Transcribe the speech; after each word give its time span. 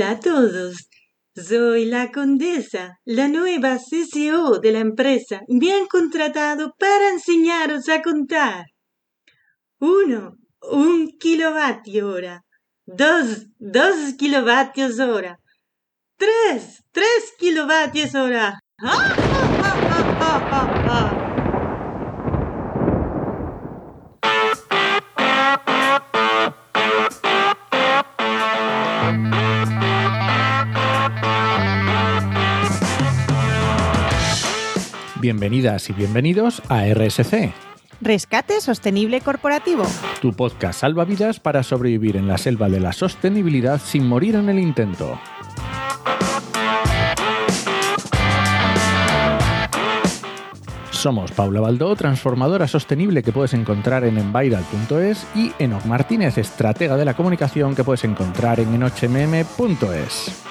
Hola 0.00 0.12
a 0.12 0.20
todos. 0.20 0.88
Soy 1.34 1.84
la 1.84 2.10
condesa, 2.10 2.98
la 3.04 3.28
nueva 3.28 3.76
CCO 3.76 4.58
de 4.58 4.72
la 4.72 4.78
empresa. 4.78 5.42
Me 5.46 5.74
han 5.74 5.86
contratado 5.88 6.74
para 6.78 7.10
enseñaros 7.10 7.86
a 7.90 8.00
contar. 8.00 8.64
Uno, 9.78 10.38
un 10.62 11.18
kilovatio 11.18 12.08
hora. 12.08 12.46
Dos, 12.86 13.48
dos 13.58 14.14
kilovatios 14.16 14.98
hora. 15.00 15.38
Tres, 16.16 16.82
tres 16.92 17.34
kilovatios 17.38 18.14
hora. 18.14 18.58
¡Ah, 18.78 19.29
Bienvenidas 35.30 35.88
y 35.88 35.92
bienvenidos 35.92 36.60
a 36.68 36.88
RSC, 36.92 37.52
Rescate 38.00 38.60
Sostenible 38.60 39.20
Corporativo. 39.20 39.84
tu 40.20 40.32
podcast 40.32 40.80
salvavidas 40.80 41.38
para 41.38 41.62
sobrevivir 41.62 42.16
en 42.16 42.26
la 42.26 42.36
selva 42.36 42.68
de 42.68 42.80
la 42.80 42.92
sostenibilidad 42.92 43.80
sin 43.80 44.08
morir 44.08 44.34
en 44.34 44.48
el 44.48 44.58
intento. 44.58 45.20
Somos 50.90 51.30
Paula 51.30 51.60
Baldó, 51.60 51.94
transformadora 51.94 52.66
sostenible 52.66 53.22
que 53.22 53.30
puedes 53.30 53.54
encontrar 53.54 54.02
en 54.02 54.18
enviral.es 54.18 55.28
y 55.36 55.52
Enoc 55.60 55.84
Martínez, 55.84 56.38
estratega 56.38 56.96
de 56.96 57.04
la 57.04 57.14
comunicación 57.14 57.76
que 57.76 57.84
puedes 57.84 58.02
encontrar 58.02 58.58
en 58.58 58.74
enochmm.es. 58.74 60.49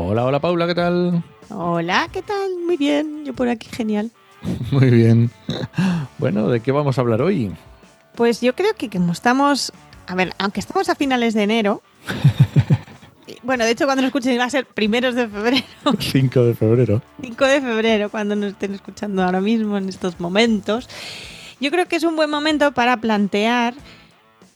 Hola, 0.00 0.24
hola 0.24 0.38
Paula, 0.38 0.68
¿qué 0.68 0.76
tal? 0.76 1.24
Hola, 1.50 2.08
¿qué 2.12 2.22
tal? 2.22 2.50
Muy 2.64 2.76
bien, 2.76 3.24
yo 3.24 3.34
por 3.34 3.48
aquí 3.48 3.68
genial. 3.68 4.12
Muy 4.70 4.90
bien. 4.90 5.28
Bueno, 6.18 6.48
¿de 6.48 6.60
qué 6.60 6.70
vamos 6.70 6.96
a 6.96 7.00
hablar 7.00 7.20
hoy? 7.20 7.52
Pues 8.14 8.40
yo 8.40 8.54
creo 8.54 8.74
que 8.74 8.88
como 8.90 9.10
estamos, 9.10 9.72
a 10.06 10.14
ver, 10.14 10.34
aunque 10.38 10.60
estamos 10.60 10.88
a 10.88 10.94
finales 10.94 11.34
de 11.34 11.42
enero, 11.42 11.82
bueno, 13.42 13.64
de 13.64 13.72
hecho 13.72 13.86
cuando 13.86 14.02
nos 14.02 14.10
escuchen 14.10 14.38
va 14.38 14.44
a 14.44 14.50
ser 14.50 14.66
primeros 14.66 15.16
de 15.16 15.26
febrero, 15.26 15.66
5 15.98 16.44
de 16.44 16.54
febrero. 16.54 17.02
5 17.20 17.44
de 17.44 17.60
febrero, 17.60 18.08
cuando 18.08 18.36
nos 18.36 18.52
estén 18.52 18.74
escuchando 18.74 19.24
ahora 19.24 19.40
mismo 19.40 19.78
en 19.78 19.88
estos 19.88 20.20
momentos, 20.20 20.88
yo 21.58 21.72
creo 21.72 21.86
que 21.88 21.96
es 21.96 22.04
un 22.04 22.14
buen 22.14 22.30
momento 22.30 22.70
para 22.70 22.98
plantear 22.98 23.74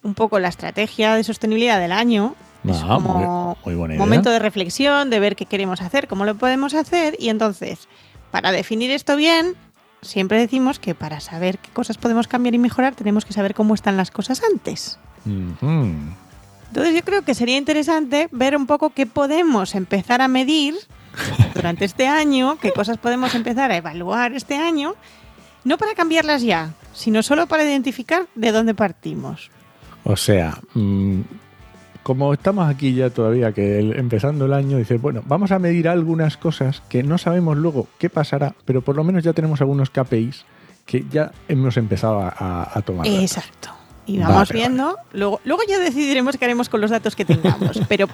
un 0.05 0.15
poco 0.15 0.39
la 0.39 0.49
estrategia 0.49 1.17
de 1.17 1.25
sostenibilidad 1.25 1.81
del 1.81 1.91
año. 1.91 2.37
Es 2.65 2.77
Ah, 2.83 2.95
como 2.95 3.15
muy, 3.15 3.57
muy 3.65 3.75
buena 3.75 3.95
idea. 3.95 4.05
momento 4.05 4.31
de 4.31 4.39
reflexión, 4.39 5.11
de 5.11 5.21
ver 5.21 5.37
qué 5.37 5.47
queremos 5.47 5.81
hacer, 5.81 6.07
cómo 6.09 6.25
lo 6.25 6.37
podemos 6.37 6.75
hacer 6.75 7.17
y 7.19 7.29
entonces, 7.29 7.89
para 8.31 8.53
definir 8.53 8.91
esto 8.91 9.17
bien, 9.17 9.55
siempre 10.01 10.39
decimos 10.39 10.79
que 10.79 10.95
para 10.95 11.21
saber 11.21 11.59
qué 11.59 11.71
cosas 11.71 11.99
podemos 11.99 12.29
cambiar 12.29 12.55
y 12.55 12.59
mejorar 12.59 12.95
tenemos 12.95 13.25
que 13.25 13.33
saber 13.33 13.55
cómo 13.55 13.75
están 13.75 13.97
las 13.97 14.11
cosas 14.11 14.43
antes. 14.51 14.99
Entonces 15.25 16.95
yo 16.95 17.03
creo 17.05 17.23
que 17.23 17.35
sería 17.35 17.57
interesante 17.59 18.29
ver 18.33 18.57
un 18.57 18.67
poco 18.67 18.91
qué 18.91 19.07
podemos 19.07 19.75
empezar 19.75 20.23
a 20.23 20.29
medir 20.29 20.75
durante 21.55 21.85
este 21.85 22.07
año, 22.09 22.59
qué 22.61 22.73
cosas 22.73 22.97
podemos 22.99 23.35
empezar 23.35 23.71
a 23.71 23.77
evaluar 23.77 24.33
este 24.33 24.57
año, 24.57 24.95
no 25.65 25.79
para 25.79 25.95
cambiarlas 25.95 26.43
ya, 26.43 26.71
sino 26.95 27.23
solo 27.23 27.47
para 27.47 27.65
identificar 27.65 28.27
de 28.35 28.53
dónde 28.53 28.75
partimos. 28.75 29.51
O 30.05 30.17
sea, 30.17 30.59
mm, 30.75 31.21
como 32.03 32.33
estamos 32.33 32.69
aquí 32.69 32.95
ya 32.95 33.11
todavía, 33.11 33.53
que 33.53 33.79
el- 33.79 33.93
empezando 33.99 34.47
el 34.47 34.53
año, 34.53 34.77
dices, 34.79 35.01
bueno, 35.01 35.23
vamos 35.27 35.53
a 35.53 35.59
medir 35.59 35.89
algunas 35.89 36.37
cosas 36.37 36.83
que 36.89 37.03
no 37.03 37.19
sabemos 37.19 37.57
luego 37.57 37.87
qué 37.99 38.11
pasará, 38.11 38.55
pero 38.65 38.83
por 38.83 38.97
lo 38.97 39.05
menos 39.05 39.23
ya 39.25 39.33
tenemos 39.33 39.61
algunos 39.61 39.91
KPIs 39.91 40.45
que 40.87 41.05
ya 41.11 41.31
hemos 41.49 41.77
empezado 41.77 42.21
a, 42.21 42.29
a- 42.37 42.79
a 42.79 42.83
tomar. 42.83 43.07
datos. 43.07 43.21
Exacto. 43.23 43.69
Y 44.05 44.19
vamos 44.19 44.49
Vale, 44.49 44.53
viendo, 44.53 44.97
luego, 45.13 45.41
luego 45.45 45.63
ya 45.69 45.79
decidiremos 45.79 46.37
qué 46.37 46.45
haremos 46.47 46.69
con 46.69 46.81
los 46.81 46.91
datos 46.91 47.15
que 47.15 47.25
tengamos, 47.25 47.81
pero 47.89 48.09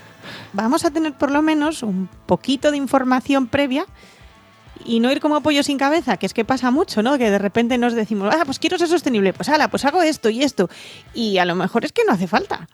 vamos 0.53 0.85
a 0.85 0.91
tener 0.91 1.15
por 1.15 1.31
lo 1.31 1.41
menos 1.41 1.83
un 1.83 2.11
poquito 2.27 2.71
de 2.71 2.77
información 2.77 3.47
previa 3.47 3.87
y 4.85 5.01
no 5.01 5.11
ir 5.11 5.19
como 5.21 5.41
pollo 5.41 5.63
sin 5.63 5.79
cabeza, 5.79 6.19
que 6.19 6.27
es 6.27 6.35
que 6.35 6.45
pasa 6.45 6.71
mucho, 6.71 7.03
¿no? 7.03 7.17
Que 7.17 7.31
de 7.31 7.39
repente 7.39 7.79
nos 7.79 7.95
decimos, 7.95 8.35
ah, 8.39 8.43
pues 8.45 8.59
quiero 8.59 8.77
ser 8.77 8.89
sostenible, 8.89 9.33
pues 9.33 9.49
ala, 9.49 9.69
pues 9.69 9.87
hago 9.87 10.03
esto 10.03 10.29
y 10.29 10.43
esto. 10.43 10.69
Y 11.15 11.39
a 11.39 11.47
lo 11.47 11.55
mejor 11.55 11.87
es 11.87 11.93
que 11.93 12.03
no 12.07 12.13
hace 12.13 12.27
falta. 12.29 12.69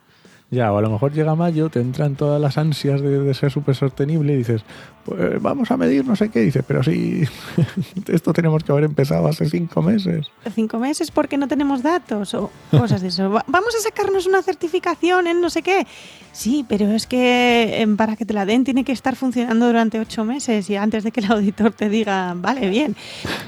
Ya, 0.51 0.73
o 0.73 0.79
a 0.79 0.83
lo 0.83 0.91
mejor 0.91 1.13
llega 1.13 1.35
mayo, 1.35 1.69
te 1.69 1.81
entran 1.81 2.15
todas 2.15 2.41
las 2.41 2.59
ansias 2.59 3.01
de, 3.01 3.19
de 3.21 3.35
ser 3.35 3.51
súper 3.51 3.75
sostenible 3.75 4.35
y 4.35 4.37
dices, 4.37 4.63
pues 5.05 5.43
vamos 5.43 5.71
a 5.73 5.77
medir 5.77 6.07
no 6.07 6.15
sé 6.15 6.29
qué. 6.29 6.41
Dices, 6.41 6.63
pero 6.67 6.83
sí, 6.83 7.23
esto 8.09 8.33
tenemos 8.33 8.63
que 8.63 8.71
haber 8.71 8.85
empezado 8.85 9.27
hace 9.27 9.49
cinco 9.49 9.83
meses. 9.83 10.27
Cinco 10.55 10.79
meses 10.79 11.11
porque 11.11 11.37
no 11.39 11.49
tenemos 11.49 11.83
datos 11.83 12.35
o 12.35 12.51
cosas 12.71 13.01
de 13.03 13.09
eso. 13.09 13.31
Va- 13.31 13.45
Vamos 13.49 13.75
a 13.75 13.81
sacarnos 13.81 14.27
una 14.27 14.43
certificación 14.43 15.27
en 15.27 15.41
no 15.41 15.51
sé 15.51 15.63
qué. 15.63 15.87
Sí, 16.33 16.65
pero 16.69 16.87
es 16.91 17.07
que 17.07 17.81
em, 17.81 17.97
para 17.97 18.17
que 18.17 18.25
te 18.25 18.35
la 18.35 18.45
den 18.45 18.65
tiene 18.65 18.85
que 18.85 18.93
estar 18.93 19.15
funcionando 19.17 19.67
durante 19.67 19.99
ocho 20.01 20.25
meses 20.25 20.69
y 20.69 20.77
antes 20.77 21.05
de 21.05 21.13
que 21.13 21.21
el 21.21 21.31
auditor 21.33 21.73
te 21.73 21.89
diga, 21.89 22.35
vale, 22.37 22.69
bien. 22.69 22.95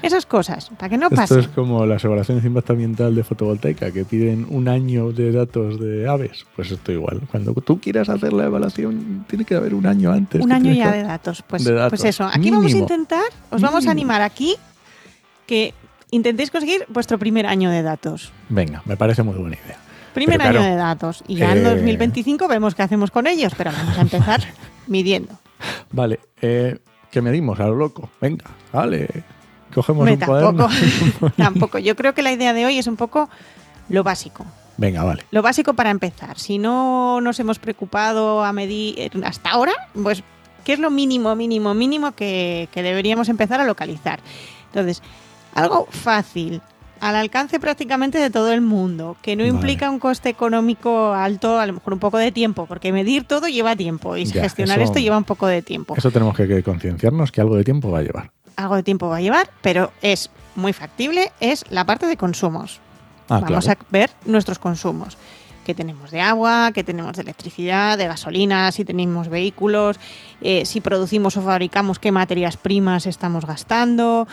Esas 0.03 0.25
cosas, 0.27 0.71
para 0.71 0.89
que 0.89 0.97
no 0.99 1.06
Esto 1.06 1.17
pase. 1.17 1.41
es 1.41 1.49
como 1.49 1.85
las 1.87 2.05
evaluaciones 2.05 2.43
de 2.43 2.49
impacto 2.49 2.73
ambiental 2.73 3.15
de 3.15 3.23
fotovoltaica, 3.25 3.91
que 3.93 4.05
piden 4.05 4.47
un 4.51 4.69
año 4.69 5.12
de 5.12 5.33
datos 5.33 5.79
de 5.81 6.09
aves. 6.09 6.47
Pues 6.55 6.71
esto 6.87 6.93
igual. 6.93 7.23
Cuando 7.31 7.53
tú 7.55 7.81
quieras 7.81 8.09
hacer 8.09 8.33
la 8.33 8.45
evaluación, 8.45 9.25
tiene 9.29 9.45
que 9.45 9.55
haber 9.57 9.75
un 9.75 9.87
año 9.87 10.13
antes. 10.13 10.41
Un 10.41 10.53
año 10.53 10.73
ya 10.73 10.93
que- 10.93 10.99
de 10.99 11.03
datos. 11.05 11.43
Pues, 11.47 11.65
de 11.65 11.73
datos. 11.73 11.91
pues 12.01 12.05
eso, 12.05 12.25
aquí 12.25 12.51
vamos 12.51 12.73
a 12.73 12.77
intentar, 12.79 13.25
os 13.51 13.61
vamos 13.61 13.87
a 13.87 13.91
animar 13.91 14.23
aquí 14.23 14.55
que 15.47 15.75
intentéis 16.11 16.51
conseguir 16.51 16.85
vuestro 16.89 17.19
primer 17.19 17.47
año 17.47 17.71
de 17.71 17.83
datos. 17.83 18.33
Venga, 18.49 18.83
me 18.85 18.97
parece 18.97 19.23
muy 19.23 19.35
buena 19.37 19.57
idea. 19.65 19.79
Primer 20.15 20.39
Pero 20.39 20.51
claro, 20.51 20.61
año 20.65 20.71
de 20.71 20.77
datos. 20.77 21.25
Y 21.29 21.37
ya 21.37 21.53
en 21.53 21.59
eh, 21.59 21.63
2025 21.75 22.49
vemos 22.49 22.75
qué 22.75 22.83
hacemos 22.83 23.11
con 23.11 23.27
ellos, 23.27 23.53
pero 23.57 23.71
vamos 23.73 23.99
a 23.99 24.01
empezar 24.01 24.41
midiendo. 24.87 25.35
Vale, 25.91 26.21
eh, 26.41 26.79
que 27.11 27.21
medimos 27.21 27.59
a 27.61 27.67
lo 27.67 27.75
loco. 27.75 28.09
Venga, 28.21 28.45
vale. 28.73 29.09
Cogemos 29.75 30.09
Hombre, 30.09 30.15
un 30.15 30.21
cuaderno. 30.21 30.69
tampoco, 30.69 31.31
tampoco. 31.37 31.79
Yo 31.79 31.97
creo 31.97 32.15
que 32.15 32.23
la 32.23 32.33
idea 32.33 32.53
de 32.55 32.65
hoy 32.65 32.79
es 32.79 32.87
un 32.87 32.97
poco 32.97 33.29
lo 33.89 34.03
básico. 34.05 34.47
Venga, 34.76 35.03
vale. 35.04 35.25
Lo 35.31 35.42
básico 35.42 35.75
para 35.75 35.91
empezar. 35.91 36.38
Si 36.38 36.59
no 36.59 37.20
nos 37.20 37.38
hemos 37.41 37.59
preocupado 37.59 38.44
a 38.44 38.53
medir 38.53 39.10
hasta 39.25 39.50
ahora, 39.50 39.72
pues, 40.03 40.22
¿qué 40.64 40.75
es 40.75 40.78
lo 40.78 40.91
mínimo, 40.91 41.34
mínimo, 41.34 41.75
mínimo 41.75 42.12
que, 42.12 42.69
que 42.72 42.82
deberíamos 42.82 43.28
empezar 43.28 43.60
a 43.60 43.64
localizar? 43.64 44.20
Entonces, 44.66 45.03
algo 45.54 45.87
fácil, 45.91 46.60
al 47.00 47.16
alcance 47.16 47.59
prácticamente 47.60 48.19
de 48.19 48.28
todo 48.31 48.53
el 48.53 48.60
mundo, 48.60 49.16
que 49.22 49.37
no 49.37 49.42
Vale. 49.44 49.54
implica 49.54 49.88
un 49.91 49.98
coste 49.98 50.28
económico 50.28 51.14
alto, 51.14 51.58
a 51.58 51.66
lo 51.66 51.75
mejor 51.75 51.93
un 51.94 51.98
poco 51.98 52.19
de 52.19 52.32
tiempo, 52.32 52.66
porque 52.66 52.93
medir 52.93 53.25
todo 53.25 53.48
lleva 53.48 53.75
tiempo 53.76 54.16
y 54.16 54.25
Ya, 54.26 54.43
gestionar 54.43 54.78
eso- 54.81 54.91
esto 54.93 54.98
lleva 54.98 55.16
un 55.16 55.25
poco 55.25 55.47
de 55.47 55.62
tiempo. 55.62 55.94
Eso 55.97 56.10
tenemos 56.10 56.37
que, 56.37 56.47
que 56.47 56.62
concienciarnos 56.62 57.32
que 57.32 57.41
algo 57.41 57.56
de 57.56 57.64
tiempo 57.64 57.91
va 57.91 58.00
a 58.00 58.03
llevar. 58.03 58.31
algo 58.56 58.76
de 58.76 58.82
tiempo 58.82 59.08
va 59.08 59.16
a 59.16 59.20
llevar, 59.20 59.50
pero 59.62 59.93
es 60.03 60.31
muy 60.54 60.72
factible, 60.72 61.32
es 61.41 61.64
la 61.70 61.84
parte 61.84 62.06
de 62.06 62.16
consumos. 62.16 62.81
Ah, 63.28 63.41
Vamos 63.41 63.64
claro. 63.64 63.81
a 63.81 63.87
ver 63.91 64.10
nuestros 64.25 64.59
consumos. 64.59 65.16
¿Qué 65.64 65.75
tenemos 65.75 66.12
de 66.12 66.20
agua? 66.20 66.70
¿Qué 66.72 66.84
tenemos 66.84 67.16
de 67.16 67.22
electricidad? 67.22 67.98
¿De 67.98 68.06
gasolina? 68.06 68.70
Si 68.70 68.84
tenemos 68.84 69.28
vehículos? 69.28 69.98
eh, 70.41 70.64
si 70.64 70.81
producimos 70.81 71.37
o 71.37 71.42
fabricamos, 71.42 71.98
¿qué 71.98 72.12
materias 72.12 72.56
primas 72.56 73.06
estamos 73.06 73.44
gastando? 73.47 74.28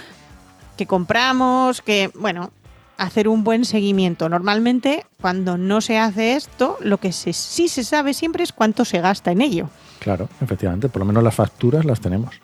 ¿Qué 0.78 0.86
compramos? 0.86 1.82
¿Qué, 1.82 2.12
bueno, 2.14 2.52
hacer 2.98 3.28
un 3.28 3.44
buen 3.44 3.66
seguimiento. 3.66 4.30
Normalmente, 4.30 5.06
cuando 5.22 5.58
no 5.58 5.82
se 5.82 5.98
hace 5.98 6.36
esto, 6.36 6.78
lo 6.82 7.00
que 7.00 7.12
se- 7.12 7.34
sí 7.34 7.68
se 7.68 7.84
sabe 7.84 8.14
siempre 8.14 8.44
es 8.44 8.54
cuánto 8.54 8.86
se 8.86 9.02
gasta 9.02 9.32
en 9.32 9.42
ello. 9.42 9.70
Claro, 10.00 10.30
efectivamente. 10.42 10.88
Por 10.90 11.00
lo 11.00 11.06
menos 11.06 11.24
las 11.24 11.34
facturas 11.34 11.84
las 11.86 12.00
tenemos. 12.00 12.36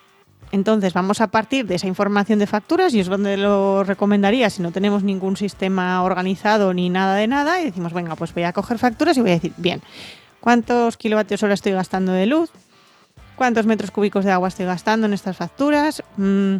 Entonces 0.51 0.93
vamos 0.93 1.21
a 1.21 1.27
partir 1.27 1.67
de 1.67 1.75
esa 1.75 1.87
información 1.87 2.39
de 2.39 2.47
facturas 2.47 2.93
y 2.93 2.99
es 2.99 3.07
donde 3.07 3.37
lo 3.37 3.83
recomendaría 3.83 4.49
si 4.49 4.61
no 4.61 4.71
tenemos 4.71 5.03
ningún 5.03 5.37
sistema 5.37 6.01
organizado 6.03 6.73
ni 6.73 6.89
nada 6.89 7.15
de 7.15 7.27
nada 7.27 7.61
y 7.61 7.65
decimos, 7.65 7.93
venga, 7.93 8.15
pues 8.15 8.33
voy 8.33 8.43
a 8.43 8.53
coger 8.53 8.79
facturas 8.79 9.17
y 9.17 9.21
voy 9.21 9.31
a 9.31 9.33
decir, 9.33 9.53
bien, 9.57 9.81
¿cuántos 10.39 10.97
kilovatios 10.97 11.43
hora 11.43 11.53
estoy 11.53 11.73
gastando 11.73 12.13
de 12.13 12.25
luz? 12.25 12.49
¿Cuántos 13.35 13.65
metros 13.65 13.91
cúbicos 13.91 14.25
de 14.25 14.31
agua 14.31 14.47
estoy 14.47 14.65
gastando 14.65 15.05
en 15.05 15.13
estas 15.13 15.37
facturas? 15.37 16.03
Mm, 16.17 16.55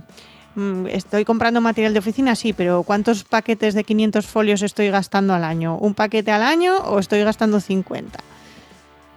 mm, 0.56 0.88
¿Estoy 0.88 1.26
comprando 1.26 1.60
material 1.60 1.94
de 1.94 2.00
oficina? 2.00 2.36
Sí, 2.36 2.54
pero 2.54 2.84
¿cuántos 2.84 3.24
paquetes 3.24 3.74
de 3.74 3.84
500 3.84 4.26
folios 4.28 4.62
estoy 4.62 4.90
gastando 4.90 5.34
al 5.34 5.44
año? 5.44 5.78
¿Un 5.78 5.96
paquete 5.96 6.32
al 6.32 6.44
año 6.44 6.78
o 6.78 7.00
estoy 7.00 7.24
gastando 7.24 7.60
50? 7.60 8.20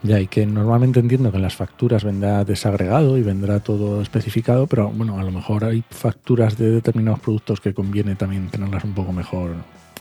Ya, 0.04 0.19
y 0.19 0.26
que 0.26 0.44
normalmente 0.46 0.99
entiendo 0.99 1.31
que 1.31 1.37
en 1.37 1.43
las 1.43 1.54
facturas 1.54 2.02
vendrá 2.02 2.44
desagregado 2.44 3.16
y 3.19 3.22
vendrá 3.22 3.60
todo 3.60 4.02
especificado, 4.02 4.66
pero 4.66 4.88
bueno, 4.90 5.19
a 5.20 5.22
lo 5.22 5.31
mejor 5.31 5.64
hay 5.64 5.84
facturas 5.90 6.58
de 6.58 6.70
determinados 6.70 7.20
productos 7.20 7.60
que 7.60 7.72
conviene 7.72 8.16
también 8.16 8.49
tenerlas 8.50 8.82
un 8.84 8.94
poco 8.94 9.12
mejor 9.12 9.54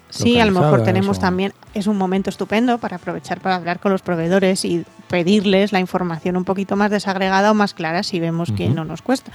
Sí, 0.10 0.38
a 0.40 0.46
lo 0.46 0.52
mejor 0.52 0.84
tenemos 0.84 1.18
o- 1.18 1.22
también, 1.22 1.54
es 1.74 1.88
un 1.88 1.98
momento 1.98 2.30
estupendo 2.30 2.80
para 2.80 2.98
aprovechar 2.98 3.40
para 3.40 3.56
hablar 3.56 3.80
con 3.80 3.94
los 3.94 4.02
proveedores 4.02 4.66
y 4.66 4.84
pedirles 5.08 5.72
la 5.72 5.80
información 5.80 6.36
un 6.36 6.44
poquito 6.44 6.76
más 6.76 6.92
desagregada 6.92 7.50
o 7.52 7.54
más 7.54 7.74
clara 7.74 8.04
si 8.04 8.20
vemos 8.20 8.52
que 8.52 8.68
no 8.70 8.84
nos 8.84 9.02
cuesta 9.02 9.32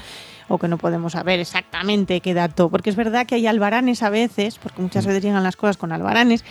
o 0.49 0.59
que 0.59 0.69
no 0.69 0.77
podemos 0.79 1.13
saber 1.13 1.41
exactamente 1.41 2.21
qué 2.21 2.35
dato, 2.35 2.69
porque 2.69 2.91
es 2.91 2.97
verdad 2.97 3.25
que 3.27 3.37
hay 3.37 3.47
albaranes 3.47 4.03
a 4.03 4.11
veces, 4.11 4.59
porque 4.59 4.83
muchas 4.83 5.05
Mm. 5.05 5.09
veces 5.09 5.25
llegan 5.25 5.43
las 5.45 5.57
cosas 5.57 5.77
con 5.79 5.93
albaranes, 5.93 6.45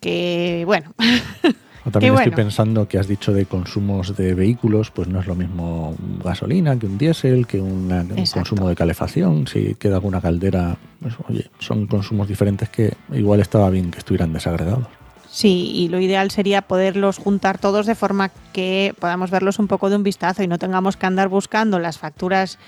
que 0.00 0.62
bueno, 0.66 0.94
también 1.90 2.12
estoy 2.14 2.32
pensando 2.36 2.86
que 2.88 2.98
has 2.98 3.08
dicho 3.08 3.32
de 3.32 3.46
consumos 3.46 4.16
de 4.16 4.34
vehículos, 4.34 4.90
pues 4.90 5.08
no 5.08 5.20
es 5.20 5.26
lo 5.26 5.34
mismo 5.34 5.94
gasolina 6.22 6.78
que 6.78 6.86
un 6.86 6.98
diésel, 6.98 7.46
que 7.46 7.60
una- 7.60 8.02
un 8.02 8.24
consumo 8.26 8.68
de 8.68 8.76
calefacción. 8.76 9.46
Si 9.46 9.74
queda 9.76 9.96
alguna 9.96 10.20
caldera, 10.20 10.76
pues, 11.00 11.14
oye, 11.28 11.50
son 11.58 11.86
consumos 11.86 12.28
diferentes 12.28 12.68
que 12.68 12.94
igual 13.12 13.40
estaba 13.40 13.70
bien 13.70 13.90
que 13.90 13.98
estuvieran 13.98 14.32
desagregados. 14.32 14.86
Sí, 15.30 15.70
y 15.74 15.88
lo 15.88 16.00
ideal 16.00 16.30
sería 16.32 16.60
poderlos 16.62 17.18
juntar 17.18 17.58
todos 17.58 17.86
de 17.86 17.94
forma 17.94 18.30
que 18.52 18.94
podamos 18.98 19.30
verlos 19.30 19.58
un 19.60 19.68
poco 19.68 19.88
de 19.88 19.96
un 19.96 20.02
vistazo 20.02 20.42
y 20.42 20.48
no 20.48 20.58
tengamos 20.58 20.96
que 20.96 21.06
andar 21.06 21.28
buscando 21.28 21.78
las 21.78 21.98
facturas 21.98 22.58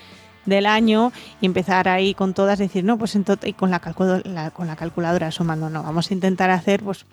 del 0.45 0.65
año 0.65 1.11
y 1.41 1.45
empezar 1.45 1.87
ahí 1.87 2.13
con 2.13 2.33
todas 2.33 2.59
decir, 2.59 2.83
no, 2.83 2.97
pues 2.97 3.15
entonces, 3.15 3.49
y 3.49 3.53
con 3.53 3.69
la, 3.69 3.81
la- 4.25 4.51
con 4.51 4.67
la 4.67 4.75
calculadora 4.75 5.29
sumando, 5.31 5.69
no, 5.69 5.83
vamos 5.83 6.09
a 6.09 6.13
intentar 6.13 6.49
hacer 6.49 6.81
pues 6.83 7.05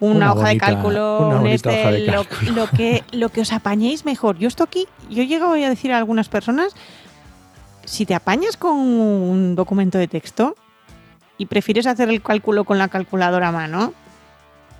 una, 0.00 0.16
Una 0.16 0.32
hoja 0.32 0.42
bonita- 0.46 0.66
de 0.66 0.72
cálculo, 0.74 1.28
un 1.40 1.46
Excel, 1.46 2.06
lo, 2.54 2.66
que, 2.68 3.02
lo 3.12 3.28
que 3.30 3.40
os 3.40 3.52
apañéis 3.52 4.04
mejor. 4.04 4.36
Yo 4.38 4.46
esto 4.48 4.64
aquí, 4.64 4.86
yo 5.10 5.22
llego 5.22 5.52
a 5.52 5.56
decir 5.56 5.92
a 5.92 5.98
algunas 5.98 6.28
personas, 6.28 6.74
si 7.84 8.04
te 8.04 8.14
apañas 8.14 8.56
con 8.56 8.76
un 8.76 9.54
documento 9.54 9.96
de 9.98 10.08
texto 10.08 10.54
y 11.38 11.46
prefieres 11.46 11.86
hacer 11.86 12.08
el 12.10 12.20
cálculo 12.22 12.64
con 12.64 12.78
la 12.78 12.88
calculadora 12.88 13.48
a 13.48 13.52
mano, 13.52 13.92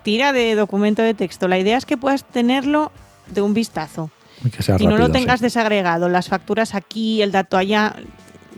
tira 0.02 0.32
de 0.32 0.54
documento 0.54 1.02
de 1.02 1.14
texto. 1.14 1.48
La 1.48 1.58
idea 1.58 1.76
es 1.78 1.86
que 1.86 1.96
puedas 1.96 2.24
tenerlo 2.24 2.92
de 3.28 3.40
un 3.42 3.54
vistazo 3.54 4.10
Y 4.44 4.50
que 4.50 4.62
sea 4.62 4.76
y 4.78 4.86
no 4.86 4.96
lo 4.98 5.06
sí. 5.06 5.12
tengas 5.12 5.40
desagregado, 5.40 6.08
las 6.08 6.28
facturas 6.28 6.74
aquí, 6.74 7.22
el 7.22 7.32
dato 7.32 7.56
allá. 7.56 7.96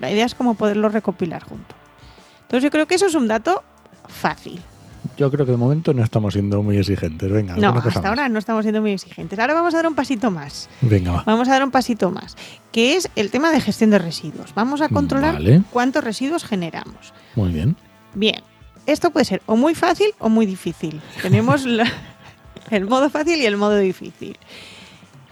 La 0.00 0.10
idea 0.10 0.26
es 0.26 0.34
como 0.34 0.55
poderlo 0.55 0.88
recopilar 0.88 1.43
junto. 1.44 1.75
Entonces 2.43 2.64
yo 2.64 2.70
creo 2.70 2.87
que 2.87 2.94
eso 2.96 3.06
es 3.06 3.14
un 3.14 3.28
dato 3.28 3.62
fácil. 4.08 4.60
Yo 5.17 5.31
creo 5.31 5.45
que 5.47 5.53
de 5.53 5.59
momento 5.59 5.93
no 5.95 6.03
estamos 6.05 6.33
siendo 6.35 6.62
muy 6.62 6.77
exigentes. 6.79 7.31
Venga, 7.31 7.56
No, 7.56 7.71
hasta 7.71 8.00
más. 8.00 8.05
ahora 8.05 8.29
no 8.29 8.39
estamos 8.39 8.65
siendo 8.65 8.81
muy 8.81 8.93
exigentes. 8.93 9.39
Ahora 9.39 9.55
vamos 9.55 9.75
a 9.75 9.79
dar 9.79 9.87
un 9.89 9.95
pasito 9.95 10.31
más. 10.31 10.69
Venga, 10.81 11.12
va. 11.12 11.23
Vamos 11.27 11.49
a 11.49 11.53
dar 11.53 11.65
un 11.65 11.71
pasito 11.71 12.11
más, 12.11 12.37
que 12.73 12.97
es 12.97 13.09
el 13.17 13.31
tema 13.31 13.50
de 13.50 13.61
gestión 13.61 13.91
de 13.91 13.99
residuos. 13.99 14.55
Vamos 14.55 14.81
a 14.81 14.89
controlar 14.89 15.35
Vale. 15.35 15.62
cuántos 15.71 16.05
residuos 16.05 16.45
generamos. 16.45 17.12
Muy 17.35 17.50
bien. 17.53 17.77
Bien, 18.15 18.41
esto 18.87 19.11
puede 19.11 19.25
ser 19.25 19.43
o 19.47 19.56
muy 19.56 19.75
fácil 19.75 20.09
o 20.19 20.29
muy 20.29 20.47
difícil. 20.47 21.01
Tenemos 21.23 21.65
la- 21.67 21.91
el 22.71 22.87
modo 22.87 23.09
fácil 23.11 23.41
y 23.41 23.47
el 23.47 23.56
modo 23.56 23.77
difícil. 23.79 24.37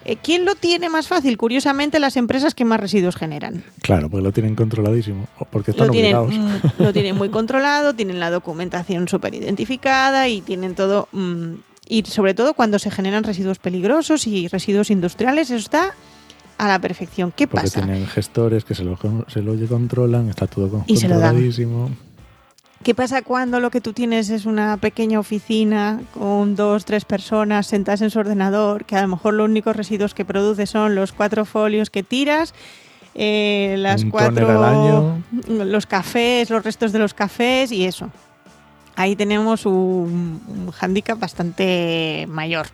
Eh, 0.08 0.17
¿Quién 0.23 0.44
lo 0.44 0.55
tiene 0.55 0.88
más 0.88 1.08
fácil? 1.08 1.37
Curiosamente, 1.37 1.99
las 1.99 2.17
empresas 2.17 2.55
que 2.55 2.64
más 2.64 2.79
residuos 2.79 3.17
generan. 3.17 3.64
Claro, 3.82 4.08
porque 4.08 4.23
lo 4.23 4.31
tienen 4.32 4.55
controladísimo. 4.55 5.26
Porque 5.50 5.73
están 5.73 5.88
Lo 5.88 5.93
tienen, 5.93 6.14
obligados. 6.14 6.62
mm, 6.79 6.82
lo 6.82 6.93
tienen 6.93 7.17
muy 7.17 7.29
controlado, 7.29 7.93
tienen 7.93 8.20
la 8.20 8.31
documentación 8.31 9.08
súper 9.08 9.35
identificada 9.35 10.29
y 10.29 10.43
tienen 10.43 10.76
todo. 10.76 11.08
mm, 11.11 11.55
y 11.88 12.03
sobre 12.05 12.35
todo 12.35 12.55
cuando 12.55 12.79
se 12.79 12.91
generan 12.91 13.25
residuos 13.25 13.58
peligrosos 13.58 14.26
y 14.29 14.47
residuos 14.49 14.91
industriales, 14.91 15.50
eso 15.50 15.56
está 15.58 15.94
a 16.59 16.69
la 16.69 16.79
perfección. 16.79 17.32
¿Qué 17.37 17.47
Porque 17.49 17.67
pasa? 17.67 17.82
tienen 17.85 18.06
gestores 18.06 18.64
que 18.64 18.75
se 18.76 18.85
lo, 18.85 18.97
se 19.29 19.43
lo 19.43 19.55
controlan, 19.69 20.29
está 20.29 20.47
todo 20.47 20.85
Y 20.87 20.94
controladísimo. 21.00 21.91
¿Qué 22.87 22.94
pasa 22.94 23.23
cuando 23.23 23.59
lo 23.59 23.73
que 23.73 23.81
tú 23.81 23.93
tienes 23.93 24.31
es 24.31 24.47
una 24.47 24.77
pequeña 24.77 25.19
oficina 25.19 26.00
con 26.15 26.55
dos, 26.55 26.85
tres 26.85 27.05
personas 27.05 27.67
sentadas 27.67 28.00
en 28.00 28.11
su 28.11 28.21
ordenador, 28.21 28.85
que 28.85 28.94
a 28.94 29.03
lo 29.03 29.09
mejor 29.09 29.35
los 29.35 29.49
únicos 29.49 29.75
residuos 29.75 30.15
que 30.15 30.25
produce 30.25 30.67
son 30.67 30.94
los 30.94 31.11
cuatro 31.11 31.44
folios 31.44 31.91
que 31.91 32.05
tiras, 32.05 32.55
eh, 33.17 33.75
las 33.79 34.05
Un 34.05 34.11
cuatro, 34.11 34.47
tóner 34.47 34.50
al 34.56 34.65
año. 34.65 35.21
los 35.65 35.85
cafés, 35.87 36.49
los 36.49 36.62
restos 36.62 36.93
de 36.93 37.00
los 37.00 37.12
cafés 37.12 37.73
y 37.73 37.87
eso. 37.87 38.09
Ahí 38.94 39.17
tenemos 39.17 39.67
un, 39.67 40.41
un 40.47 40.71
hándicap 40.71 41.19
bastante 41.19 42.27
mayor. 42.29 42.69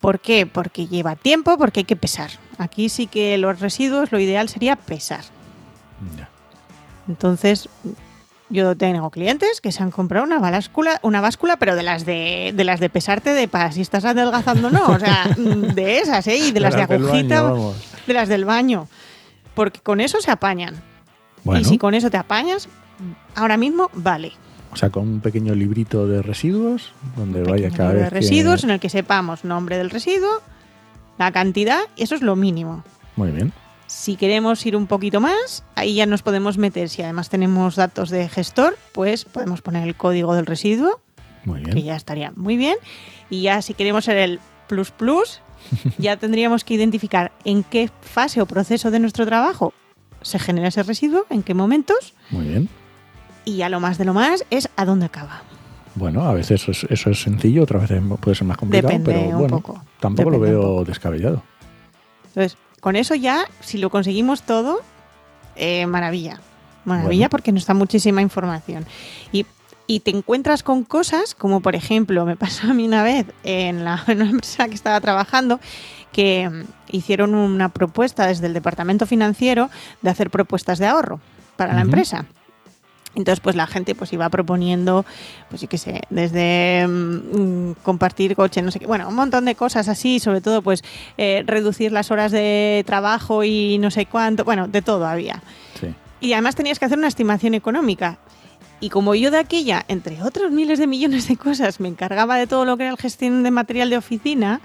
¿Por 0.00 0.18
qué? 0.18 0.44
Porque 0.44 0.88
lleva 0.88 1.14
tiempo, 1.14 1.56
porque 1.56 1.78
hay 1.78 1.84
que 1.84 1.94
pesar. 1.94 2.32
Aquí 2.58 2.88
sí 2.88 3.06
que 3.06 3.38
los 3.38 3.60
residuos 3.60 4.10
lo 4.10 4.18
ideal 4.18 4.48
sería 4.48 4.74
pesar. 4.74 5.22
Entonces, 7.06 7.68
yo 8.50 8.76
tengo 8.76 9.10
clientes 9.10 9.60
que 9.60 9.72
se 9.72 9.82
han 9.82 9.90
comprado 9.90 10.24
una 10.26 10.38
báscula, 10.38 10.98
una 11.02 11.20
báscula, 11.20 11.56
pero 11.56 11.76
de 11.76 11.82
las 11.82 12.04
de, 12.04 12.52
de 12.54 12.64
las 12.64 12.80
de 12.80 12.90
pesarte 12.90 13.32
de 13.32 13.48
para 13.48 13.72
si 13.72 13.80
estás 13.80 14.04
adelgazando 14.04 14.68
o 14.68 14.70
no, 14.70 14.86
o 14.88 14.98
sea, 14.98 15.24
mm, 15.38 15.74
de 15.74 15.98
esas, 15.98 16.26
¿eh? 16.26 16.36
Y 16.36 16.50
de 16.52 16.60
las 16.60 16.74
de 16.74 16.82
agujita, 16.82 17.42
baño, 17.42 17.72
de 18.06 18.12
las 18.14 18.28
del 18.28 18.44
baño. 18.44 18.88
Porque 19.54 19.80
con 19.80 20.00
eso 20.00 20.20
se 20.20 20.30
apañan. 20.30 20.74
Bueno, 21.44 21.60
Y 21.60 21.64
si 21.64 21.78
con 21.78 21.94
eso 21.94 22.10
te 22.10 22.16
apañas, 22.18 22.68
ahora 23.34 23.56
mismo 23.56 23.90
vale. 23.94 24.32
o 24.72 24.76
sea, 24.76 24.90
con 24.90 25.08
un 25.08 25.20
pequeño 25.20 25.54
librito 25.54 26.06
de 26.06 26.20
residuos, 26.22 26.92
donde 27.16 27.42
Un 27.42 27.50
vaya 27.50 27.70
cada 27.70 27.90
libro 27.90 28.04
vez 28.04 28.04
de 28.04 28.08
que- 28.10 28.14
residuos 28.26 28.64
en 28.64 28.70
el 28.70 28.80
que 28.80 28.88
sepamos 28.90 29.44
nombre 29.44 29.78
del 29.78 29.90
residuo, 29.90 30.42
la 31.18 31.32
cantidad, 31.32 31.80
y 31.96 32.02
eso 32.04 32.14
es 32.14 32.22
lo 32.22 32.36
mínimo. 32.36 32.82
Muy 33.16 33.30
bien. 33.30 33.52
Si 33.90 34.14
queremos 34.14 34.64
ir 34.66 34.76
un 34.76 34.86
poquito 34.86 35.20
más, 35.20 35.64
ahí 35.74 35.96
ya 35.96 36.06
nos 36.06 36.22
podemos 36.22 36.58
meter. 36.58 36.88
Si 36.88 37.02
además 37.02 37.28
tenemos 37.28 37.74
datos 37.74 38.08
de 38.08 38.28
gestor, 38.28 38.78
pues 38.92 39.24
podemos 39.24 39.62
poner 39.62 39.82
el 39.82 39.96
código 39.96 40.32
del 40.36 40.46
residuo, 40.46 41.00
Muy 41.44 41.60
que 41.64 41.72
bien. 41.72 41.86
ya 41.86 41.96
estaría 41.96 42.32
muy 42.36 42.56
bien. 42.56 42.76
Y 43.30 43.42
ya 43.42 43.60
si 43.62 43.74
queremos 43.74 44.04
ser 44.04 44.16
el 44.16 44.38
plus 44.68 44.92
plus, 44.92 45.40
ya 45.98 46.16
tendríamos 46.16 46.62
que 46.62 46.74
identificar 46.74 47.32
en 47.44 47.64
qué 47.64 47.90
fase 48.00 48.40
o 48.40 48.46
proceso 48.46 48.92
de 48.92 49.00
nuestro 49.00 49.26
trabajo 49.26 49.74
se 50.22 50.38
genera 50.38 50.68
ese 50.68 50.84
residuo, 50.84 51.26
en 51.28 51.42
qué 51.42 51.54
momentos, 51.54 52.14
Muy 52.30 52.46
bien. 52.46 52.68
y 53.44 53.56
ya 53.56 53.68
lo 53.68 53.80
más 53.80 53.98
de 53.98 54.04
lo 54.04 54.14
más 54.14 54.44
es 54.50 54.68
a 54.76 54.84
dónde 54.84 55.06
acaba. 55.06 55.42
Bueno, 55.96 56.22
a 56.22 56.32
veces 56.32 56.62
eso 56.62 56.70
es, 56.70 56.84
eso 56.92 57.10
es 57.10 57.20
sencillo, 57.22 57.64
otras 57.64 57.82
veces 57.90 58.00
puede 58.20 58.36
ser 58.36 58.46
más 58.46 58.56
complicado, 58.56 58.92
Depende 58.92 59.12
pero 59.12 59.30
un 59.30 59.38
bueno, 59.40 59.56
poco, 59.60 59.82
tampoco 59.98 60.30
lo 60.30 60.38
depende 60.38 60.58
veo 60.60 60.84
descabellado. 60.84 61.42
Entonces, 62.28 62.56
con 62.80 62.96
eso 62.96 63.14
ya, 63.14 63.44
si 63.60 63.78
lo 63.78 63.90
conseguimos 63.90 64.42
todo, 64.42 64.80
eh, 65.56 65.86
maravilla. 65.86 66.40
Maravilla 66.84 67.26
Bueno. 67.26 67.30
porque 67.30 67.52
nos 67.52 67.66
da 67.66 67.74
muchísima 67.74 68.22
información. 68.22 68.86
Y, 69.32 69.46
y 69.86 70.00
te 70.00 70.10
encuentras 70.10 70.62
con 70.62 70.84
cosas, 70.84 71.34
como 71.34 71.60
por 71.60 71.74
ejemplo, 71.74 72.24
me 72.24 72.36
pasó 72.44 72.68
a 72.68 72.74
mí 72.74 72.86
una 72.86 73.02
vez 73.02 73.26
en, 73.44 73.84
la, 73.84 74.02
en 74.06 74.22
una 74.22 74.30
empresa 74.30 74.68
que 74.68 74.74
estaba 74.74 75.00
trabajando, 75.00 75.60
que 76.12 76.48
mm, 76.48 76.64
hicieron 76.90 77.34
una 77.34 77.68
propuesta 77.68 78.26
desde 78.26 78.46
el 78.46 78.54
departamento 78.54 79.06
financiero 79.06 79.70
de 80.02 80.10
hacer 80.10 80.30
propuestas 80.30 80.78
de 80.78 80.86
ahorro 80.86 81.20
para 81.56 81.74
la 81.74 81.82
empresa. 81.82 82.24
Entonces, 83.14 83.40
pues 83.40 83.56
la 83.56 83.66
gente 83.66 83.94
pues 83.94 84.12
iba 84.12 84.28
proponiendo, 84.28 85.04
pues 85.48 85.60
yo 85.60 85.68
qué 85.68 85.78
sé, 85.78 86.02
desde 86.10 86.86
mm, 86.86 87.72
compartir 87.82 88.36
coche, 88.36 88.62
no 88.62 88.70
sé 88.70 88.78
qué, 88.78 88.86
bueno, 88.86 89.08
un 89.08 89.16
montón 89.16 89.44
de 89.46 89.56
cosas 89.56 89.88
así, 89.88 90.20
sobre 90.20 90.40
todo 90.40 90.62
pues 90.62 90.84
eh, 91.18 91.42
reducir 91.44 91.90
las 91.90 92.10
horas 92.10 92.30
de 92.30 92.84
trabajo 92.86 93.42
y 93.42 93.78
no 93.78 93.90
sé 93.90 94.06
cuánto, 94.06 94.44
bueno, 94.44 94.68
de 94.68 94.80
todo 94.80 95.06
había. 95.06 95.42
Sí. 95.80 95.92
Y 96.20 96.34
además 96.34 96.54
tenías 96.54 96.78
que 96.78 96.84
hacer 96.84 96.98
una 96.98 97.08
estimación 97.08 97.54
económica. 97.54 98.18
Y 98.78 98.88
como 98.88 99.14
yo 99.14 99.30
de 99.30 99.38
aquella, 99.38 99.84
entre 99.88 100.22
otros 100.22 100.50
miles 100.52 100.78
de 100.78 100.86
millones 100.86 101.28
de 101.28 101.36
cosas, 101.36 101.80
me 101.80 101.88
encargaba 101.88 102.36
de 102.36 102.46
todo 102.46 102.64
lo 102.64 102.76
que 102.76 102.84
era 102.84 102.92
la 102.92 102.96
gestión 102.96 103.42
de 103.42 103.50
material 103.50 103.90
de 103.90 103.98
oficina, 103.98 104.60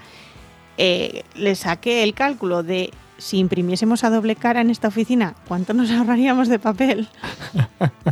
eh, 0.78 1.22
le 1.34 1.54
saqué 1.54 2.02
el 2.02 2.14
cálculo 2.14 2.62
de 2.62 2.90
si 3.18 3.38
imprimiésemos 3.38 4.04
a 4.04 4.10
doble 4.10 4.36
cara 4.36 4.60
en 4.60 4.70
esta 4.70 4.88
oficina, 4.88 5.34
¿cuánto 5.48 5.72
nos 5.74 5.90
ahorraríamos 5.90 6.48
de 6.48 6.58
papel? 6.58 7.08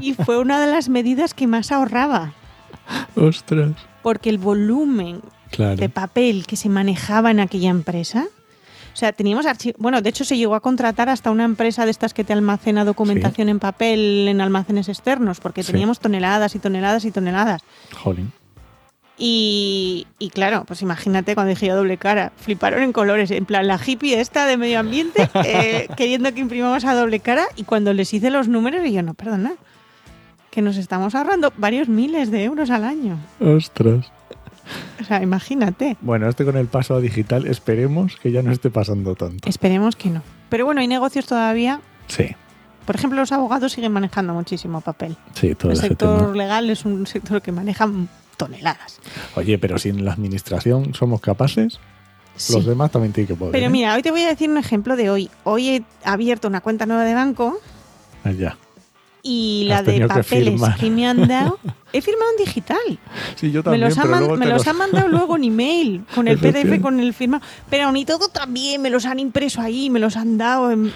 y 0.01 0.15
fue 0.15 0.39
una 0.39 0.61
de 0.65 0.73
las 0.73 0.89
medidas 0.89 1.35
que 1.35 1.47
más 1.47 1.71
ahorraba, 1.73 2.33
Ostras. 3.17 3.73
porque 4.03 4.31
el 4.31 4.39
volumen 4.39 5.21
Claro. 5.51 5.77
de 5.77 5.89
papel 5.89 6.47
que 6.47 6.57
se 6.57 6.69
manejaba 6.69 7.31
en 7.31 7.39
aquella 7.39 7.71
empresa. 7.71 8.27
O 8.93 8.97
sea, 8.97 9.13
teníamos 9.13 9.45
archivos. 9.47 9.81
Bueno, 9.81 10.03
de 10.03 10.09
hecho, 10.09 10.25
se 10.25 10.37
llegó 10.37 10.55
a 10.55 10.61
contratar 10.61 11.09
hasta 11.09 11.31
una 11.31 11.45
empresa 11.45 11.85
de 11.85 11.91
estas 11.91 12.13
que 12.15 12.23
te 12.25 12.33
almacena 12.33 12.85
documentación 12.85 13.49
en 13.49 13.59
papel 13.61 14.27
en 14.29 14.41
almacenes 14.41 14.89
externos, 14.89 15.41
porque 15.41 15.63
Sí. 15.63 15.73
teníamos 15.73 15.99
toneladas 16.01 16.55
y 16.55 16.59
toneladas 16.61 17.05
y 17.05 17.11
toneladas. 17.11 17.63
Jolín. 18.03 18.33
Y, 19.17 20.07
y 20.19 20.31
claro, 20.31 20.65
pues 20.67 20.83
imagínate 20.83 21.35
cuando 21.35 21.51
dije 21.51 21.67
yo 21.67 21.77
doble 21.77 21.99
cara, 21.99 22.33
fliparon 22.37 22.83
en 22.83 22.93
colores, 22.93 23.31
en 23.31 23.45
plan 23.45 23.67
la 23.69 23.79
hippie 23.85 24.21
esta 24.21 24.47
de 24.47 24.57
medio 24.57 24.81
ambiente, 24.81 25.29
eh, 25.45 25.89
queriendo 25.97 26.33
que 26.35 26.41
imprimamos 26.41 26.85
a 26.85 26.95
doble 26.95 27.21
cara, 27.21 27.45
y 27.57 27.63
cuando 27.65 27.93
les 27.93 28.13
hice 28.13 28.31
los 28.31 28.49
números, 28.49 28.85
y 28.85 28.93
yo, 28.93 29.03
no, 29.03 29.15
perdona, 29.15 29.53
que 30.51 30.63
nos 30.63 30.77
estamos 30.77 31.15
ahorrando 31.15 31.53
varios 31.57 31.89
miles 31.89 32.31
de 32.31 32.45
euros 32.45 32.71
al 32.71 32.85
año. 32.85 33.19
Ostras. 33.41 34.07
O 35.01 35.05
sea, 35.05 35.23
imagínate. 35.23 35.97
Bueno, 36.01 36.29
este 36.29 36.45
con 36.45 36.57
el 36.57 36.67
paso 36.67 36.95
a 36.95 37.01
digital, 37.01 37.47
esperemos 37.47 38.17
que 38.17 38.33
ya 38.33 38.43
no 38.43 38.51
esté 38.51 38.71
pasando 38.71 39.15
tanto. 39.15 39.49
Esperemos 39.49 39.95
que 39.95 40.11
no. 40.11 40.23
Pero 40.49 40.65
bueno, 40.65 40.81
hay 40.81 40.89
negocios 40.89 41.27
todavía 41.27 41.81
Sí. 42.07 42.35
Por 42.87 42.97
ejemplo, 42.97 43.19
los 43.19 43.33
abogados 43.33 43.73
siguen 43.73 43.93
manejando 43.93 44.35
muchísimo 44.35 44.81
papel. 44.83 45.17
Sí, 45.35 45.55
todo 45.55 45.73
El 45.73 45.79
sector 45.79 46.19
tema. 46.21 46.37
legal 46.37 46.69
es 46.71 46.85
un 46.85 47.07
sector 47.07 47.41
que 47.41 47.51
maneja 47.51 47.89
toneladas. 48.37 49.01
Oye, 49.37 49.59
pero 49.59 49.79
si 49.79 49.89
en 49.91 50.05
la 50.05 50.13
administración 50.13 50.95
somos 50.95 51.21
capaces, 51.21 51.79
Sí. 52.37 52.53
los 52.55 52.67
demás 52.67 52.91
también 52.91 53.13
tienen 53.13 53.29
que 53.29 53.35
poder. 53.37 53.53
Pero 53.53 53.67
¿eh? 53.67 53.71
mira, 53.71 53.95
hoy 53.95 54.03
te 54.03 54.11
voy 54.11 54.23
a 54.23 54.29
decir 54.29 54.51
un 54.51 54.59
ejemplo 54.59 54.97
de 54.97 55.09
hoy. 55.09 55.31
Hoy 55.45 55.69
he 55.69 55.85
abierto 56.03 56.49
una 56.49 56.61
cuenta 56.61 56.85
nueva 56.85 57.05
de 57.05 57.15
banco 57.15 57.61
Ah, 58.25 58.33
Ya. 58.33 58.59
y 59.23 59.69
Has 59.71 59.87
la 59.87 59.93
de 59.93 59.99
que 60.01 60.09
papeles 60.09 60.61
que, 60.81 60.91
me 60.91 61.07
han 61.07 61.29
dado, 61.29 61.61
he 61.93 62.03
firmado 62.03 62.33
en 62.37 62.45
digital. 62.45 62.99
Sí, 63.37 63.53
yo 63.53 63.61
Me 63.61 63.65
también, 63.65 63.81
los, 63.89 63.99
han, 63.99 64.05
pero 64.09 64.19
luego 64.19 64.37
me 64.37 64.47
los 64.47 64.67
han 64.67 64.77
mandado 64.77 65.09
luego 65.09 65.37
en 65.37 65.45
email, 65.45 66.05
con 66.13 66.27
el 66.27 66.39
PDF, 66.39 66.81
con 66.83 66.99
el 66.99 67.15
firmado. 67.15 67.45
Pero 67.71 67.93
ni 67.93 68.05
todo 68.05 68.29
también, 68.29 68.83
me 68.83 68.91
los 68.91 69.05
han 69.07 69.21
impreso 69.21 69.61
ahí, 69.61 69.89
me 69.89 70.01
los 70.01 70.17
han 70.17 70.37
dado 70.37 70.73
en 70.73 70.93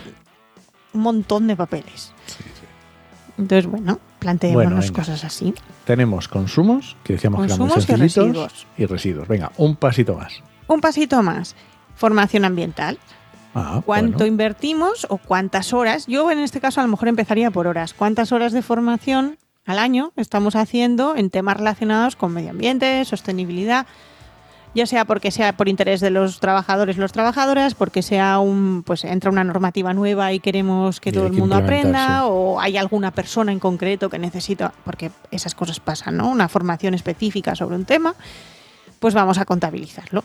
un 0.93 1.01
montón 1.01 1.47
de 1.47 1.55
papeles. 1.55 2.13
Entonces, 3.39 3.67
bueno, 3.71 4.01
planteémonos 4.19 4.73
Bueno, 4.91 4.93
cosas 4.93 5.25
así. 5.25 5.55
Tenemos 5.85 6.29
consumos, 6.29 6.97
que 7.05 7.15
decíamos 7.15 7.41
que 7.41 7.47
eran 7.47 7.59
muy 7.59 7.69
Consumos 7.69 7.85
y 7.85 7.87
sencillitos, 7.87 8.53
residuos. 8.53 8.67
y 8.77 8.87
residuos. 8.87 9.29
Venga, 9.29 9.53
un 9.57 9.77
pasito 9.77 10.15
más. 10.17 10.43
Un 10.67 10.81
pasito 10.81 11.23
más. 11.23 11.55
Formación 11.95 12.45
ambiental. 12.45 12.99
Ah, 13.55 13.81
¿Cuánto 13.85 14.19
bueno. 14.19 14.27
invertimos 14.27 15.07
o 15.09 15.19
cuántas 15.19 15.73
horas? 15.73 16.07
Yo 16.07 16.31
en 16.31 16.39
este 16.39 16.61
caso 16.61 16.81
a 16.81 16.85
lo 16.85 16.91
mejor 16.91 17.09
empezaría 17.09 17.51
por 17.51 17.67
horas. 17.67 17.95
¿Cuántas 17.95 18.31
horas 18.33 18.53
de 18.53 18.63
formación 18.63 19.39
al 19.65 19.79
año 19.79 20.13
estamos 20.17 20.55
haciendo 20.57 21.17
en 21.17 21.31
temas 21.31 21.57
relacionados 21.57 22.15
con 22.17 22.33
medio 22.33 22.51
ambiente, 22.51 23.05
sostenibilidad? 23.05 23.87
Ya 24.79 24.87
sea 24.87 25.05
porque 25.07 25.33
sea 25.33 25.57
por 25.57 25.69
interés 25.69 26.01
de 26.01 26.11
los 26.11 26.39
trabajadores, 26.39 26.99
los 26.99 27.11
trabajadoras, 27.11 27.75
porque 27.75 28.01
sea 28.01 28.39
un, 28.39 28.85
pues 28.87 29.03
entra 29.03 29.29
una 29.29 29.43
normativa 29.43 29.93
nueva 29.93 30.33
y 30.33 30.39
queremos 30.39 31.01
que 31.01 31.11
Y 31.11 31.13
todo 31.13 31.27
el 31.27 31.33
que 31.33 31.41
mundo 31.41 31.57
aprenda, 31.57 32.27
o 32.27 32.61
hay 32.61 32.77
alguna 32.77 33.11
persona 33.11 33.51
en 33.51 33.59
concreto 33.59 34.09
que 34.09 34.21
necesita, 34.21 34.73
porque 34.85 35.11
esas 35.33 35.57
cosas 35.57 35.81
pasan, 35.81 36.17
¿no? 36.17 36.29
Una 36.29 36.49
formación 36.49 36.95
específica 36.95 37.57
sobre 37.57 37.75
un 37.75 37.87
tema, 37.87 38.15
pues 39.01 39.15
vamos 39.15 39.39
a 39.39 39.45
contabilizarlo 39.47 40.23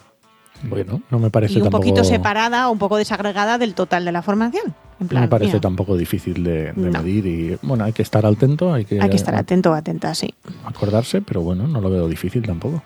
Bueno, 0.61 1.01
no 1.09 1.17
me 1.17 1.31
parece 1.31 1.53
y 1.53 1.57
un 1.57 1.63
tampoco, 1.63 1.81
poquito 1.81 2.03
separada, 2.03 2.69
un 2.69 2.77
poco 2.77 2.97
desagregada 2.97 3.57
del 3.57 3.73
total 3.73 4.05
de 4.05 4.11
la 4.11 4.21
formación. 4.21 4.75
En 4.99 5.07
no 5.11 5.19
me 5.19 5.27
parece 5.27 5.53
mira, 5.53 5.61
tampoco 5.61 5.97
difícil 5.97 6.43
de, 6.43 6.73
de 6.73 6.91
No. 6.91 7.01
medir 7.01 7.25
y 7.25 7.57
bueno, 7.63 7.85
hay 7.85 7.93
que 7.93 8.03
estar 8.03 8.23
atento, 8.23 8.71
hay 8.71 8.85
que, 8.85 9.01
hay 9.01 9.09
que 9.09 9.15
estar 9.15 9.33
atento 9.33 9.71
o 9.71 9.73
atenta, 9.73 10.13
sí. 10.13 10.31
acordarse, 10.63 11.23
pero 11.23 11.41
bueno, 11.41 11.67
no 11.67 11.81
lo 11.81 11.89
veo 11.89 12.07
difícil 12.07 12.43
tampoco. 12.43 12.83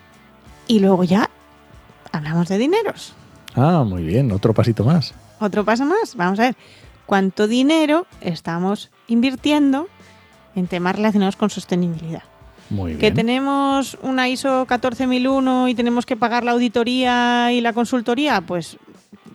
Y 0.66 0.80
luego 0.80 1.04
ya 1.04 1.28
hablamos 2.12 2.48
de 2.48 2.58
dineros. 2.58 3.14
Ah, 3.54 3.84
muy 3.86 4.02
bien, 4.04 4.30
otro 4.32 4.54
pasito 4.54 4.84
más. 4.84 5.14
Otro 5.40 5.64
paso 5.64 5.84
más, 5.84 6.14
vamos 6.16 6.38
a 6.40 6.42
ver 6.44 6.56
cuánto 7.06 7.46
dinero 7.48 8.06
estamos 8.20 8.90
invirtiendo 9.06 9.88
en 10.54 10.66
temas 10.66 10.96
relacionados 10.96 11.36
con 11.36 11.48
sostenibilidad. 11.50 12.22
Muy 12.70 12.92
Que 12.94 12.98
bien. 13.10 13.14
tenemos 13.14 13.96
una 14.02 14.28
ISO 14.28 14.66
14001 14.66 15.68
y 15.68 15.74
tenemos 15.74 16.04
que 16.04 16.16
pagar 16.16 16.44
la 16.44 16.50
auditoría 16.52 17.50
y 17.52 17.60
la 17.62 17.72
consultoría, 17.72 18.40
pues 18.42 18.76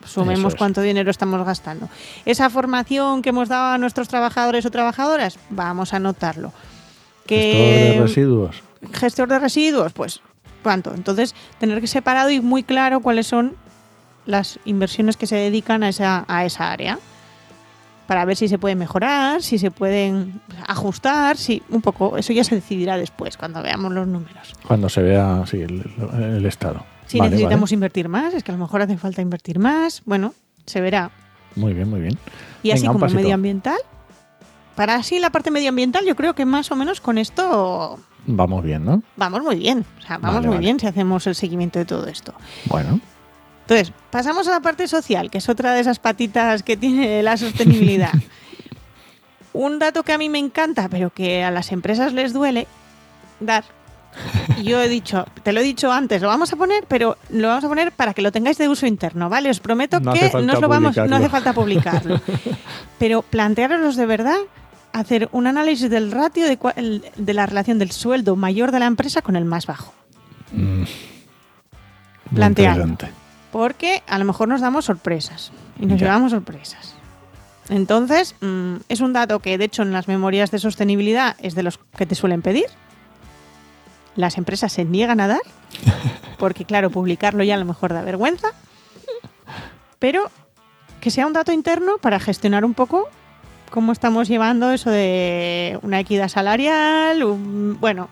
sumemos 0.05 0.53
es. 0.53 0.59
cuánto 0.59 0.81
dinero 0.81 1.09
estamos 1.09 1.43
gastando. 1.45 1.89
Esa 2.25 2.49
formación 2.49 3.21
que 3.21 3.29
hemos 3.29 3.49
dado 3.49 3.73
a 3.73 3.77
nuestros 3.77 4.07
trabajadores 4.07 4.65
o 4.65 4.71
trabajadoras, 4.71 5.39
vamos 5.49 5.93
a 5.93 5.97
anotarlo. 5.97 6.51
Gestor 7.27 7.57
de 7.57 7.99
residuos. 8.01 8.63
gestor 8.91 9.29
de 9.29 9.39
residuos, 9.39 9.93
pues 9.93 10.21
cuánto. 10.63 10.93
Entonces, 10.95 11.35
tener 11.59 11.79
que 11.79 11.87
separado 11.87 12.31
y 12.31 12.41
muy 12.41 12.63
claro 12.63 13.01
cuáles 13.01 13.27
son 13.27 13.55
las 14.25 14.59
inversiones 14.65 15.17
que 15.17 15.27
se 15.27 15.35
dedican 15.35 15.83
a 15.83 15.89
esa, 15.89 16.25
a 16.27 16.45
esa 16.45 16.71
área. 16.71 16.97
Para 18.07 18.25
ver 18.25 18.35
si 18.35 18.47
se 18.47 18.57
puede 18.57 18.75
mejorar, 18.75 19.41
si 19.41 19.57
se 19.57 19.71
pueden 19.71 20.41
ajustar, 20.67 21.37
si 21.37 21.63
un 21.69 21.81
poco, 21.81 22.17
eso 22.17 22.33
ya 22.33 22.43
se 22.43 22.55
decidirá 22.55 22.97
después, 22.97 23.37
cuando 23.37 23.61
veamos 23.61 23.93
los 23.93 24.07
números. 24.07 24.53
Cuando 24.67 24.89
se 24.89 25.01
vea 25.01 25.43
sí, 25.45 25.61
el, 25.61 25.83
el 26.13 26.45
estado. 26.45 26.83
Si 27.07 27.17
Vale, 27.17 27.31
necesitamos 27.31 27.71
invertir 27.71 28.09
más, 28.09 28.33
es 28.33 28.43
que 28.43 28.51
a 28.51 28.55
lo 28.55 28.59
mejor 28.61 28.81
hace 28.81 28.97
falta 28.97 29.21
invertir 29.21 29.57
más, 29.59 30.01
bueno, 30.05 30.33
se 30.65 30.81
verá. 30.81 31.11
Muy 31.55 31.73
bien, 31.73 31.89
muy 31.89 32.01
bien. 32.01 32.17
Y 32.61 32.71
así 32.71 32.81
Venga, 32.81 32.93
como 32.93 32.99
pasito. 33.01 33.21
medioambiental, 33.21 33.77
para 34.75 34.95
así 34.95 35.19
la 35.19 35.29
parte 35.29 35.49
medioambiental, 35.51 36.05
yo 36.05 36.15
creo 36.15 36.33
que 36.35 36.45
más 36.45 36.71
o 36.71 36.75
menos 36.75 36.99
con 36.99 37.17
esto 37.17 37.99
Vamos 38.25 38.63
bien, 38.63 38.85
¿no? 38.85 39.01
vamos 39.17 39.41
muy 39.43 39.55
bien. 39.57 39.85
O 39.99 40.01
sea, 40.01 40.17
vamos 40.17 40.35
Vale, 40.35 40.47
muy 40.47 40.55
vale. 40.55 40.65
bien 40.65 40.79
si 40.79 40.87
hacemos 40.87 41.27
el 41.27 41.35
seguimiento 41.35 41.79
de 41.79 41.85
todo 41.85 42.07
esto. 42.07 42.33
Bueno, 42.65 42.99
Entonces, 43.61 43.91
pasamos 44.11 44.47
a 44.47 44.51
la 44.51 44.59
parte 44.61 44.87
social, 44.87 45.29
que 45.29 45.37
es 45.39 45.49
otra 45.49 45.73
de 45.73 45.81
esas 45.81 45.99
patitas 45.99 46.63
que 46.63 46.77
tiene 46.77 47.21
la 47.23 47.35
sostenibilidad. 47.37 48.11
Un 49.53 49.77
dato 49.77 50.03
que 50.03 50.13
a 50.13 50.17
mí 50.17 50.29
me 50.29 50.39
encanta, 50.39 50.89
pero 50.89 51.11
que 51.11 51.43
a 51.43 51.51
las 51.51 51.71
empresas 51.71 52.13
les 52.13 52.33
duele 52.33 52.67
dar. 53.39 53.63
Yo 54.63 54.81
he 54.81 54.87
dicho, 54.89 55.25
te 55.43 55.53
lo 55.53 55.59
he 55.59 55.63
dicho 55.63 55.91
antes, 55.91 56.21
lo 56.21 56.27
vamos 56.27 56.53
a 56.53 56.55
poner, 56.55 56.85
pero 56.87 57.17
lo 57.29 57.47
vamos 57.47 57.63
a 57.63 57.67
poner 57.67 57.91
para 57.91 58.13
que 58.13 58.21
lo 58.21 58.31
tengáis 58.31 58.57
de 58.57 58.69
uso 58.69 58.85
interno, 58.85 59.27
¿vale? 59.29 59.49
Os 59.49 59.59
prometo 59.59 59.99
No 59.99 60.13
que 60.13 60.29
no 60.41 60.53
os 60.53 60.61
lo 60.61 60.67
vamos, 60.67 60.95
no 60.97 61.15
hace 61.15 61.29
falta 61.29 61.51
publicarlo. 61.53 62.21
pero 62.99 63.21
plantearos 63.23 63.95
de 63.95 64.05
verdad 64.05 64.37
hacer 64.93 65.27
un 65.31 65.47
análisis 65.47 65.89
del 65.89 66.11
ratio 66.11 66.45
de, 66.47 66.57
cua- 66.59 66.73
el- 66.75 67.03
de 67.15 67.33
la 67.33 67.45
relación 67.45 67.79
del 67.79 67.91
sueldo 67.91 68.35
mayor 68.35 68.71
de 68.71 68.79
la 68.79 68.85
empresa 68.85 69.21
con 69.21 69.35
el 69.35 69.45
más 69.45 69.65
bajo. 69.65 69.93
mm, 70.51 70.83
Planteado. 72.35 72.85
Porque 73.51 74.01
a 74.07 74.17
lo 74.17 74.25
mejor 74.25 74.47
nos 74.47 74.61
damos 74.61 74.85
sorpresas 74.85 75.51
y 75.79 75.85
nos 75.85 75.99
Ya. 75.99 76.07
llevamos 76.07 76.31
sorpresas. 76.31 76.95
Entonces, 77.69 78.35
mm, 78.41 78.75
es 78.89 78.99
un 79.01 79.13
dato 79.13 79.39
que 79.39 79.57
de 79.57 79.65
hecho 79.65 79.83
en 79.83 79.93
las 79.93 80.07
memorias 80.07 80.51
de 80.51 80.59
sostenibilidad 80.59 81.35
es 81.39 81.53
de 81.55 81.63
los 81.63 81.79
que 81.95 82.05
te 82.05 82.15
suelen 82.15 82.41
pedir. 82.41 82.65
Las 84.15 84.37
empresas 84.37 84.71
se 84.73 84.85
niegan 84.85 85.19
a 85.21 85.27
dar, 85.27 85.41
porque 86.39 86.65
claro, 86.65 86.89
publicarlo 86.89 87.43
ya 87.43 87.55
a 87.55 87.57
lo 87.59 87.65
mejor 87.65 87.93
da 87.93 88.01
vergüenza. 88.01 88.49
Pero 89.99 90.29
que 90.99 91.11
sea 91.11 91.27
un 91.27 91.33
dato 91.33 91.51
interno 91.51 91.97
para 92.01 92.19
gestionar 92.19 92.65
un 92.65 92.73
poco 92.73 93.07
cómo 93.73 93.91
estamos 93.91 94.27
llevando 94.27 94.69
eso 94.71 94.91
de 94.91 95.79
una 95.81 95.99
equidad 95.99 96.27
salarial, 96.27 97.23
un- 97.23 97.75
bueno, 97.79 98.07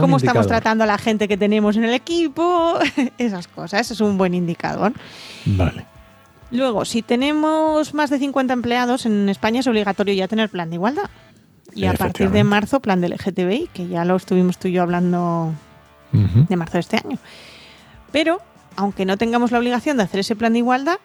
cómo 0.00 0.16
estamos 0.16 0.46
tratando 0.48 0.82
a 0.82 0.86
la 0.88 0.98
gente 0.98 1.28
que 1.28 1.36
tenemos 1.36 1.76
en 1.76 1.84
el 1.84 1.94
equipo, 1.94 2.74
esas 3.18 3.46
cosas, 3.46 3.88
es 3.92 4.00
un 4.00 4.18
buen 4.18 4.34
indicador. 4.34 4.92
Vale. 5.46 5.86
Luego, 6.50 6.84
si 6.84 7.02
tenemos 7.02 7.94
más 7.94 8.10
de 8.10 8.18
50 8.18 8.52
empleados, 8.52 9.06
en 9.06 9.28
España 9.28 9.60
es 9.60 9.66
obligatorio 9.68 10.12
ya 10.12 10.26
tener 10.26 10.50
plan 10.50 10.70
de 10.70 10.74
igualdad. 10.76 11.08
Y 11.72 11.86
a 11.86 11.92
partir 11.94 12.30
de 12.30 12.42
marzo, 12.44 12.80
plan 12.80 13.00
del 13.00 13.12
LGTBI, 13.12 13.68
que 13.72 13.86
ya 13.86 14.04
lo 14.04 14.16
estuvimos 14.16 14.58
tú 14.58 14.66
y 14.68 14.72
yo 14.72 14.82
hablando 14.82 15.52
de 16.48 16.56
marzo 16.56 16.74
de 16.74 16.80
este 16.80 16.96
año. 16.96 17.18
Pero, 18.10 18.40
aunque 18.76 19.04
no 19.04 19.16
tengamos 19.16 19.52
la 19.52 19.58
obligación 19.58 19.96
de 19.96 20.02
hacer 20.02 20.18
ese 20.20 20.34
plan 20.36 20.52
de 20.52 20.58
igualdad, 20.60 20.98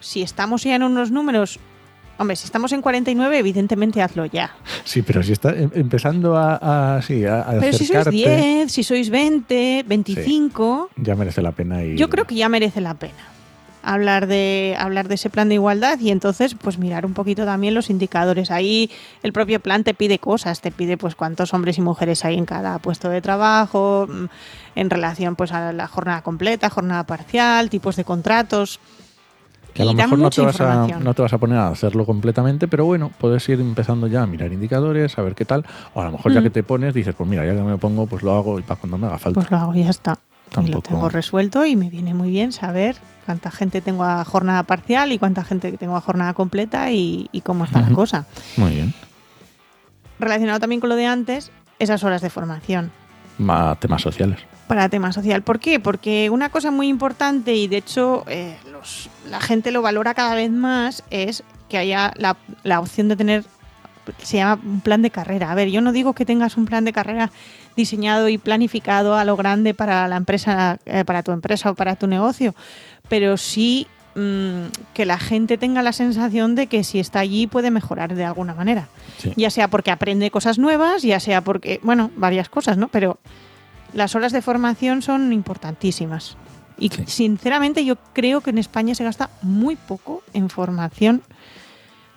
si 0.00 0.22
estamos 0.22 0.62
ya 0.64 0.74
en 0.76 0.82
unos 0.82 1.10
números, 1.10 1.58
hombre, 2.18 2.36
si 2.36 2.44
estamos 2.44 2.72
en 2.72 2.82
49, 2.82 3.38
evidentemente 3.38 4.02
hazlo 4.02 4.26
ya. 4.26 4.54
Sí, 4.84 5.02
pero 5.02 5.22
si 5.22 5.32
está 5.32 5.50
em- 5.50 5.70
empezando 5.74 6.36
a, 6.36 6.96
a, 6.96 7.02
sí, 7.02 7.24
a, 7.24 7.46
Pero 7.60 7.72
si 7.76 7.86
sois 7.86 8.00
acercarte, 8.00 8.10
10, 8.10 8.72
si 8.72 8.82
sois 8.82 9.08
20, 9.10 9.84
25, 9.86 10.90
ya 10.96 11.14
merece 11.14 11.42
la 11.42 11.52
pena 11.52 11.82
ir. 11.82 11.96
Yo 11.96 12.08
creo 12.10 12.26
que 12.26 12.34
ya 12.34 12.48
merece 12.48 12.80
la 12.80 12.94
pena 12.94 13.38
hablar 13.82 14.26
de 14.26 14.76
hablar 14.78 15.08
de 15.08 15.14
ese 15.14 15.30
plan 15.30 15.48
de 15.48 15.54
igualdad 15.54 15.98
y 16.00 16.10
entonces 16.10 16.54
pues 16.60 16.78
mirar 16.78 17.06
un 17.06 17.14
poquito 17.14 17.44
también 17.44 17.74
los 17.74 17.90
indicadores. 17.90 18.50
Ahí 18.50 18.90
el 19.22 19.32
propio 19.32 19.60
plan 19.60 19.84
te 19.84 19.94
pide 19.94 20.18
cosas, 20.18 20.60
te 20.60 20.70
pide 20.70 20.96
pues 20.96 21.14
cuántos 21.14 21.54
hombres 21.54 21.78
y 21.78 21.80
mujeres 21.80 22.24
hay 22.24 22.36
en 22.36 22.44
cada 22.44 22.78
puesto 22.80 23.08
de 23.08 23.22
trabajo, 23.22 24.06
mm, 24.08 24.24
en 24.74 24.90
relación 24.90 25.36
pues 25.36 25.52
a 25.52 25.72
la 25.72 25.86
jornada 25.86 26.22
completa, 26.22 26.70
jornada 26.70 27.04
parcial, 27.04 27.70
tipos 27.70 27.96
de 27.96 28.04
contratos. 28.04 28.80
Que 29.74 29.82
a 29.82 29.84
lo 29.84 29.94
mejor 29.94 30.18
no 30.18 30.30
te, 30.30 30.40
vas 30.42 30.60
a, 30.60 30.86
no 30.86 31.14
te 31.14 31.22
vas 31.22 31.32
a 31.32 31.38
poner 31.38 31.58
a 31.58 31.68
hacerlo 31.68 32.04
completamente, 32.04 32.66
pero 32.66 32.84
bueno, 32.84 33.12
puedes 33.18 33.48
ir 33.48 33.60
empezando 33.60 34.06
ya 34.08 34.22
a 34.22 34.26
mirar 34.26 34.52
indicadores, 34.52 35.16
a 35.18 35.22
ver 35.22 35.34
qué 35.34 35.44
tal. 35.44 35.64
O 35.94 36.00
a 36.00 36.04
lo 36.06 36.12
mejor 36.12 36.32
ya 36.32 36.40
Mm. 36.40 36.44
que 36.44 36.50
te 36.50 36.62
pones, 36.64 36.94
dices, 36.94 37.14
pues 37.14 37.28
mira, 37.28 37.44
ya 37.46 37.54
que 37.54 37.60
me 37.62 37.78
pongo, 37.78 38.06
pues 38.06 38.22
lo 38.22 38.32
hago 38.34 38.58
y 38.58 38.62
para 38.62 38.80
cuando 38.80 38.98
me 38.98 39.06
haga 39.06 39.18
falta. 39.18 39.40
Pues 39.40 39.50
lo 39.50 39.56
hago 39.58 39.74
y 39.74 39.84
ya 39.84 39.90
está. 39.90 40.18
Y 40.64 40.68
lo 40.68 40.80
tengo 40.80 41.08
resuelto 41.10 41.66
y 41.66 41.76
me 41.76 41.90
viene 41.90 42.14
muy 42.14 42.30
bien 42.30 42.52
saber 42.52 42.96
cuánta 43.26 43.50
gente 43.50 43.82
tengo 43.82 44.02
a 44.04 44.24
jornada 44.24 44.62
parcial 44.62 45.12
y 45.12 45.18
cuánta 45.18 45.44
gente 45.44 45.70
tengo 45.72 45.94
a 45.94 46.00
jornada 46.00 46.32
completa 46.32 46.90
y, 46.90 47.28
y 47.32 47.42
cómo 47.42 47.64
está 47.66 47.82
la 47.82 47.90
cosa. 47.90 48.24
Muy 48.56 48.70
bien. 48.74 48.94
Relacionado 50.18 50.58
también 50.58 50.80
con 50.80 50.88
lo 50.88 50.96
de 50.96 51.06
antes, 51.06 51.52
esas 51.78 52.02
horas 52.02 52.22
de 52.22 52.30
formación. 52.30 52.90
Más 53.38 53.78
temas 53.80 54.02
sociales. 54.02 54.38
para 54.66 54.88
tema 54.88 55.12
social. 55.12 55.42
¿Por 55.42 55.60
qué? 55.60 55.80
Porque 55.80 56.28
una 56.30 56.50
cosa 56.50 56.70
muy 56.70 56.88
importante 56.88 57.54
y 57.54 57.68
de 57.68 57.78
hecho 57.78 58.24
eh, 58.28 58.56
la 59.30 59.40
gente 59.40 59.70
lo 59.70 59.80
valora 59.80 60.14
cada 60.14 60.34
vez 60.34 60.50
más 60.50 61.04
es 61.10 61.42
que 61.68 61.78
haya 61.78 62.12
la, 62.16 62.36
la 62.64 62.80
opción 62.80 63.08
de 63.08 63.16
tener, 63.16 63.44
se 64.22 64.38
llama 64.38 64.60
un 64.64 64.80
plan 64.80 65.02
de 65.02 65.10
carrera. 65.10 65.50
A 65.50 65.54
ver, 65.54 65.70
yo 65.70 65.80
no 65.80 65.92
digo 65.92 66.12
que 66.12 66.24
tengas 66.24 66.56
un 66.56 66.66
plan 66.66 66.84
de 66.84 66.92
carrera 66.92 67.30
diseñado 67.76 68.28
y 68.28 68.38
planificado 68.38 69.16
a 69.16 69.24
lo 69.24 69.36
grande 69.36 69.72
para 69.72 70.08
la 70.08 70.16
empresa, 70.16 70.78
eh, 70.84 71.04
para 71.04 71.22
tu 71.22 71.32
empresa 71.32 71.70
o 71.70 71.74
para 71.74 71.96
tu 71.96 72.06
negocio, 72.06 72.54
pero 73.08 73.36
sí 73.36 73.86
mm, 74.18 74.92
que 74.94 75.06
la 75.06 75.18
gente 75.18 75.56
tenga 75.58 75.82
la 75.82 75.92
sensación 75.92 76.54
de 76.54 76.66
que 76.66 76.82
si 76.84 76.98
está 76.98 77.20
allí 77.20 77.46
puede 77.46 77.70
mejorar 77.70 78.14
de 78.14 78.24
alguna 78.24 78.54
manera. 78.54 78.88
Sí. 79.18 79.32
Ya 79.36 79.50
sea 79.50 79.68
porque 79.68 79.90
aprende 79.90 80.30
cosas 80.30 80.58
nuevas, 80.58 81.02
ya 81.02 81.20
sea 81.20 81.42
porque, 81.42 81.80
bueno, 81.82 82.10
varias 82.16 82.48
cosas, 82.48 82.76
¿no? 82.76 82.88
Pero 82.88 83.18
las 83.94 84.14
horas 84.14 84.32
de 84.32 84.42
formación 84.42 85.02
son 85.02 85.32
importantísimas. 85.32 86.36
Y 86.78 86.90
Sí. 86.90 87.04
sinceramente 87.06 87.84
yo 87.84 87.96
creo 88.12 88.40
que 88.40 88.50
en 88.50 88.58
España 88.58 88.94
se 88.94 89.04
gasta 89.04 89.30
muy 89.42 89.76
poco 89.76 90.22
en 90.32 90.48
formación 90.50 91.22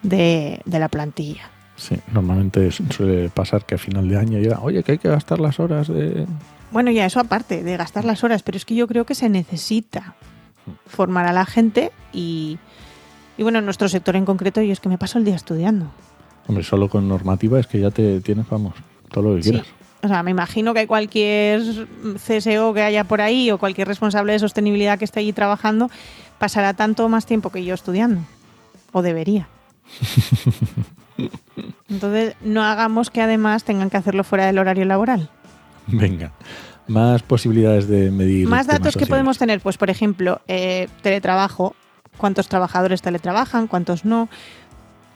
de, 0.04 0.62
de 0.66 0.80
la 0.80 0.90
plantilla. 0.90 1.50
Sí, 1.76 1.96
normalmente 2.12 2.70
suele 2.72 3.30
pasar 3.30 3.66
que 3.66 3.76
a 3.76 3.78
final 3.80 4.08
de 4.08 4.18
año 4.18 4.38
llega, 4.40 4.60
oye, 4.60 4.84
que 4.84 4.94
hay 4.94 4.98
que 5.00 5.10
gastar 5.10 5.40
las 5.40 5.60
horas 5.60 5.88
de... 5.88 6.28
Bueno, 6.72 6.92
ya 6.92 7.06
eso 7.06 7.20
aparte 7.20 7.64
de 7.64 7.76
gastar 7.78 8.06
las 8.06 8.24
horas, 8.24 8.44
pero 8.44 8.56
es 8.58 8.66
que 8.66 8.76
yo 8.76 8.88
creo 8.88 9.06
que 9.06 9.16
se 9.16 9.30
necesita 9.30 10.14
formar 10.88 11.26
a 11.28 11.34
la 11.34 11.46
gente 11.46 11.92
y, 12.14 12.58
y 13.38 13.44
bueno, 13.44 13.60
en 13.60 13.66
nuestro 13.66 13.90
sector 13.90 14.16
en 14.16 14.26
concreto 14.26 14.62
yo 14.62 14.72
es 14.74 14.80
que 14.80 14.90
me 14.90 14.98
paso 14.98 15.18
el 15.18 15.26
día 15.26 15.36
estudiando. 15.36 15.88
Hombre, 16.48 16.64
solo 16.64 16.90
con 16.90 17.08
normativa 17.08 17.60
es 17.60 17.68
que 17.68 17.80
ya 17.80 17.92
te 17.92 18.20
tienes, 18.22 18.48
vamos, 18.50 18.74
todo 19.12 19.30
lo 19.32 19.36
que 19.38 19.44
Sí. 19.44 19.50
quieras. 19.52 19.68
O 20.04 20.08
sea, 20.08 20.24
me 20.24 20.32
imagino 20.32 20.74
que 20.74 20.88
cualquier 20.88 21.62
CSO 22.18 22.74
que 22.74 22.82
haya 22.82 23.04
por 23.04 23.22
ahí 23.22 23.52
o 23.52 23.60
cualquier 23.60 23.88
responsable 23.88 24.34
de 24.34 24.40
sostenibilidad 24.40 24.98
que 24.98 25.06
esté 25.06 25.20
allí 25.20 25.32
trabajando 25.32 25.92
pasará 26.40 26.74
tanto 26.74 27.08
más 27.08 27.28
tiempo 27.28 27.52
que 27.52 27.64
yo 27.64 27.76
estudiando. 27.76 28.22
O 28.94 29.04
debería. 29.04 29.48
Entonces, 31.90 32.36
no 32.42 32.64
hagamos 32.64 33.10
que 33.10 33.22
además 33.22 33.64
tengan 33.64 33.90
que 33.90 33.98
hacerlo 33.98 34.24
fuera 34.24 34.46
del 34.46 34.58
horario 34.58 34.86
laboral. 34.86 35.30
Venga, 35.88 36.32
más 36.88 37.24
posibilidades 37.24 37.88
de 37.88 38.12
medir. 38.12 38.48
Más 38.48 38.68
datos 38.68 38.96
que 38.98 39.06
podemos 39.06 39.38
tener, 39.38 39.60
pues 39.62 39.78
por 39.78 39.90
ejemplo, 39.90 40.42
eh, 40.48 40.88
teletrabajo, 41.02 41.76
cuántos 42.18 42.48
trabajadores 42.48 43.02
teletrabajan, 43.02 43.68
cuántos 43.68 44.06
no. 44.06 44.30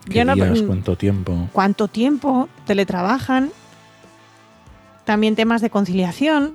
¿Qué 0.08 0.18
Yo 0.18 0.24
no- 0.24 0.34
días, 0.34 0.62
cuánto 0.62 0.96
tiempo? 0.96 1.48
cuánto 1.52 1.88
tiempo 1.88 2.48
teletrabajan, 2.66 3.50
también 5.04 5.34
temas 5.36 5.60
de 5.60 5.70
conciliación, 5.70 6.54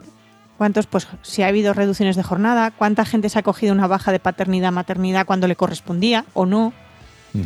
cuántos, 0.58 0.88
pues 0.88 1.08
si 1.22 1.42
ha 1.44 1.48
habido 1.48 1.74
reducciones 1.74 2.16
de 2.16 2.24
jornada, 2.24 2.72
cuánta 2.72 3.06
gente 3.06 3.30
se 3.30 3.40
ha 3.40 3.44
cogido 3.44 3.74
una 3.74 3.88
baja 3.88 4.12
de 4.12 4.20
paternidad, 4.20 4.72
maternidad 4.72 5.26
cuando 5.26 5.48
le 5.48 5.56
correspondía 5.56 6.26
o 6.34 6.46
no, 6.46 6.74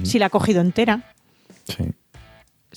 si 0.04 0.18
la 0.20 0.28
ha 0.28 0.30
cogido 0.30 0.62
entera, 0.62 1.12
Sí. 1.68 1.84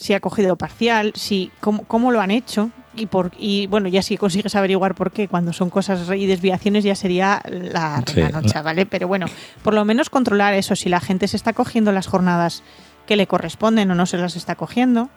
Si 0.01 0.15
ha 0.15 0.21
cogido 0.21 0.55
parcial, 0.57 1.13
si 1.17 1.51
cómo, 1.61 1.83
cómo 1.85 2.13
lo 2.13 2.21
han 2.21 2.31
hecho 2.31 2.71
y 2.95 3.07
por 3.07 3.33
y 3.37 3.67
bueno 3.67 3.89
ya 3.89 4.01
si 4.01 4.17
consigues 4.17 4.55
averiguar 4.55 4.95
por 4.95 5.11
qué 5.11 5.27
cuando 5.27 5.53
son 5.53 5.71
cosas 5.71 6.09
y 6.17 6.27
desviaciones 6.27 6.85
ya 6.85 6.95
sería 6.95 7.43
la 7.51 8.03
Sí, 8.07 8.21
noche, 8.33 8.55
la- 8.55 8.63
¿vale? 8.63 8.87
Pero 8.87 9.09
bueno, 9.09 9.27
por 9.65 9.75
lo 9.75 9.85
menos 9.85 10.09
controlar 10.09 10.55
eso, 10.55 10.77
si 10.77 10.89
la 10.89 11.01
gente 11.01 11.27
se 11.27 11.37
está 11.37 11.53
cogiendo 11.53 11.91
las 11.91 12.07
jornadas 12.07 12.63
que 13.07 13.17
le 13.17 13.27
corresponden 13.27 13.91
o 13.91 13.95
no 13.97 14.07
se 14.07 14.19
las 14.19 14.37
está 14.37 14.55
cogiendo. 14.55 15.09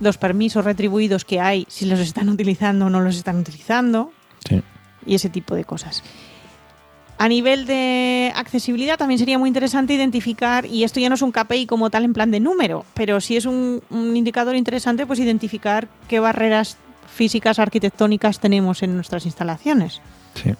Los 0.00 0.18
permisos 0.18 0.64
retribuidos 0.64 1.24
que 1.24 1.40
hay, 1.40 1.66
si 1.68 1.86
los 1.86 2.00
están 2.00 2.28
utilizando 2.28 2.86
o 2.86 2.90
no 2.90 3.00
los 3.00 3.16
están 3.16 3.38
utilizando 3.38 4.10
Sí. 4.48 4.62
y 5.06 5.14
ese 5.14 5.28
tipo 5.28 5.54
de 5.54 5.64
cosas. 5.64 6.02
A 7.16 7.28
nivel 7.28 7.64
de 7.66 8.32
accesibilidad 8.34 8.96
también 8.98 9.18
sería 9.18 9.38
muy 9.38 9.48
interesante 9.48 9.94
identificar, 9.94 10.66
y 10.66 10.82
esto 10.84 10.98
ya 11.00 11.08
no 11.08 11.14
es 11.14 11.22
un 11.22 11.30
KPI 11.32 11.66
como 11.66 11.88
tal 11.88 12.04
en 12.04 12.12
plan 12.12 12.30
de 12.30 12.40
número, 12.40 12.84
pero 12.94 13.20
sí 13.20 13.36
es 13.36 13.46
un, 13.46 13.82
un 13.90 14.16
indicador 14.16 14.56
interesante, 14.56 15.06
pues 15.06 15.20
identificar 15.20 15.88
qué 16.08 16.18
barreras 16.18 16.76
físicas 17.14 17.58
arquitectónicas 17.60 18.40
tenemos 18.40 18.82
en 18.82 18.96
nuestras 18.96 19.26
instalaciones, 19.26 20.00
Sí. 20.34 20.52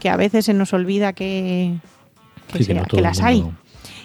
que 0.00 0.08
a 0.10 0.16
veces 0.16 0.46
se 0.46 0.54
nos 0.54 0.72
olvida 0.72 1.12
que, 1.12 1.76
que, 2.52 2.58
Sí, 2.58 2.64
sea- 2.64 2.74
no 2.74 2.82
que 2.82 2.88
todo 2.88 2.98
el 2.98 3.04
las 3.04 3.20
hay. 3.20 3.44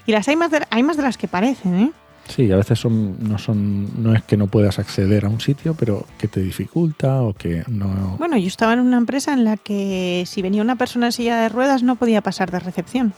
Y 0.05 0.11
las 0.11 0.27
hay 0.27 0.35
más 0.35 0.51
de, 0.51 0.61
hay 0.69 0.83
más 0.83 0.95
de 0.97 1.03
las 1.03 1.17
que 1.17 1.27
parecen, 1.27 1.75
¿eh? 1.79 1.91
Sí, 2.29 2.51
a 2.51 2.55
veces 2.57 2.79
son, 2.79 3.17
no 3.27 3.37
son, 3.39 4.01
no 4.03 4.13
es 4.15 4.23
que 4.23 4.37
no 4.37 4.47
puedas 4.47 4.77
acceder 4.79 5.25
a 5.25 5.29
un 5.29 5.41
sitio, 5.41 5.73
pero 5.73 6.05
que 6.19 6.27
te 6.27 6.39
dificulta 6.39 7.21
o 7.23 7.33
que 7.33 7.63
no. 7.67 8.15
Bueno, 8.19 8.37
yo 8.37 8.47
estaba 8.47 8.73
en 8.73 8.79
una 8.79 8.97
empresa 8.97 9.33
en 9.33 9.43
la 9.43 9.57
que 9.57 10.23
si 10.27 10.41
venía 10.43 10.61
una 10.61 10.75
persona 10.75 11.07
en 11.07 11.11
silla 11.11 11.41
de 11.41 11.49
ruedas 11.49 11.81
no 11.83 11.95
podía 11.95 12.21
pasar 12.21 12.51
de 12.51 12.59
recepción. 12.59 13.13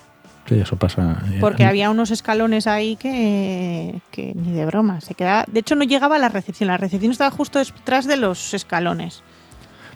Sí, 0.48 0.56
eso 0.60 0.76
pasa. 0.76 1.22
eh, 1.32 1.38
Porque 1.40 1.66
había 1.66 1.92
unos 1.92 2.10
escalones 2.10 2.66
ahí 2.68 2.96
que, 2.96 4.00
que 4.12 4.34
ni 4.34 4.52
de 4.54 4.66
broma. 4.66 5.00
Se 5.02 5.14
quedaba, 5.14 5.46
de 5.52 5.60
hecho, 5.60 5.76
no 5.76 5.84
llegaba 5.84 6.16
a 6.16 6.20
la 6.20 6.30
recepción. 6.30 6.68
La 6.68 6.78
recepción 6.78 7.12
estaba 7.12 7.30
justo 7.32 7.60
detrás 7.60 8.08
de 8.08 8.18
los 8.18 8.54
escalones. 8.54 9.22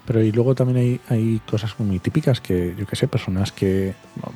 Pero 0.06 0.22
y 0.22 0.30
luego 0.32 0.54
también 0.54 0.78
hay, 0.78 1.00
hay 1.08 1.40
cosas 1.50 1.74
muy 1.78 1.98
típicas 1.98 2.40
que, 2.40 2.74
yo 2.78 2.86
qué 2.86 2.94
sé, 2.96 3.08
personas 3.08 3.50
que 3.52 3.94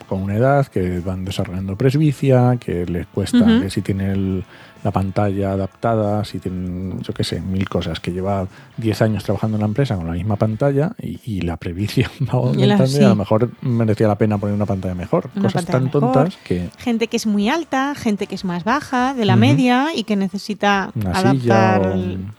con 0.09 0.21
una 0.23 0.35
edad, 0.37 0.67
que 0.67 0.99
van 1.01 1.25
desarrollando 1.25 1.77
presbicia, 1.77 2.57
que 2.59 2.85
les 2.87 3.07
cuesta, 3.07 3.39
que 3.63 3.71
si 3.71 3.81
tienen 3.83 4.11
el- 4.11 4.45
la 4.83 4.91
pantalla 4.93 5.53
adaptada, 5.53 6.25
si 6.25 6.39
tienen, 6.39 7.03
yo 7.03 7.13
qué 7.13 7.23
sé, 7.23 7.39
mil 7.43 7.69
cosas, 7.69 8.01
que 8.01 8.13
lleva 8.13 8.47
10 8.79 9.03
años 9.03 9.23
trabajando 9.25 9.59
en 9.59 9.61
la 9.61 9.67
empresa 9.67 9.95
con 9.95 10.07
la 10.07 10.15
misma 10.15 10.37
pantalla 10.37 10.93
y, 11.03 11.21
y 11.27 11.41
la 11.43 11.59
presbicia 11.59 12.11
va 12.23 12.39
aumentando 12.39 12.99
y 12.99 13.05
a 13.05 13.09
lo 13.11 13.15
mejor 13.17 13.51
merecía 13.61 14.09
la 14.09 14.17
pena 14.17 14.39
poner 14.39 14.55
una 14.55 14.65
pantalla 14.65 14.95
mejor. 14.95 15.29
Una 15.37 15.43
cosas 15.45 15.67
pantalla 15.67 15.73
tan 15.79 15.85
mejor. 15.85 16.01
tontas 16.15 16.37
que 16.45 16.71
Gente 16.79 17.09
que 17.09 17.17
es 17.19 17.27
muy 17.27 17.51
alta, 17.51 17.95
gente 17.95 18.27
que 18.27 18.35
es 18.35 18.45
más 18.47 18.65
baja, 18.65 19.13
de 19.13 19.27
la 19.27 19.37
media 19.37 19.89
y 19.95 20.05
que 20.05 20.17
necesita 20.17 20.91
Una 20.95 21.11
adaptar. 21.11 21.83
silla 21.83 21.91
o 21.91 21.93
el- 21.93 22.01
un- 22.17 22.33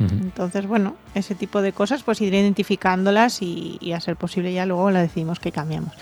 Entonces, 0.00 0.66
bueno, 0.66 0.96
ese 1.14 1.34
tipo 1.34 1.60
de 1.60 1.72
cosas, 1.72 2.02
pues 2.02 2.22
ir 2.22 2.32
identificándolas 2.32 3.42
y, 3.42 3.76
y 3.80 3.92
a 3.92 4.00
ser 4.00 4.16
posible 4.16 4.50
ya 4.50 4.64
luego 4.64 4.90
la 4.90 5.02
decidimos 5.02 5.40
que 5.40 5.52
cambiamos. 5.52 5.92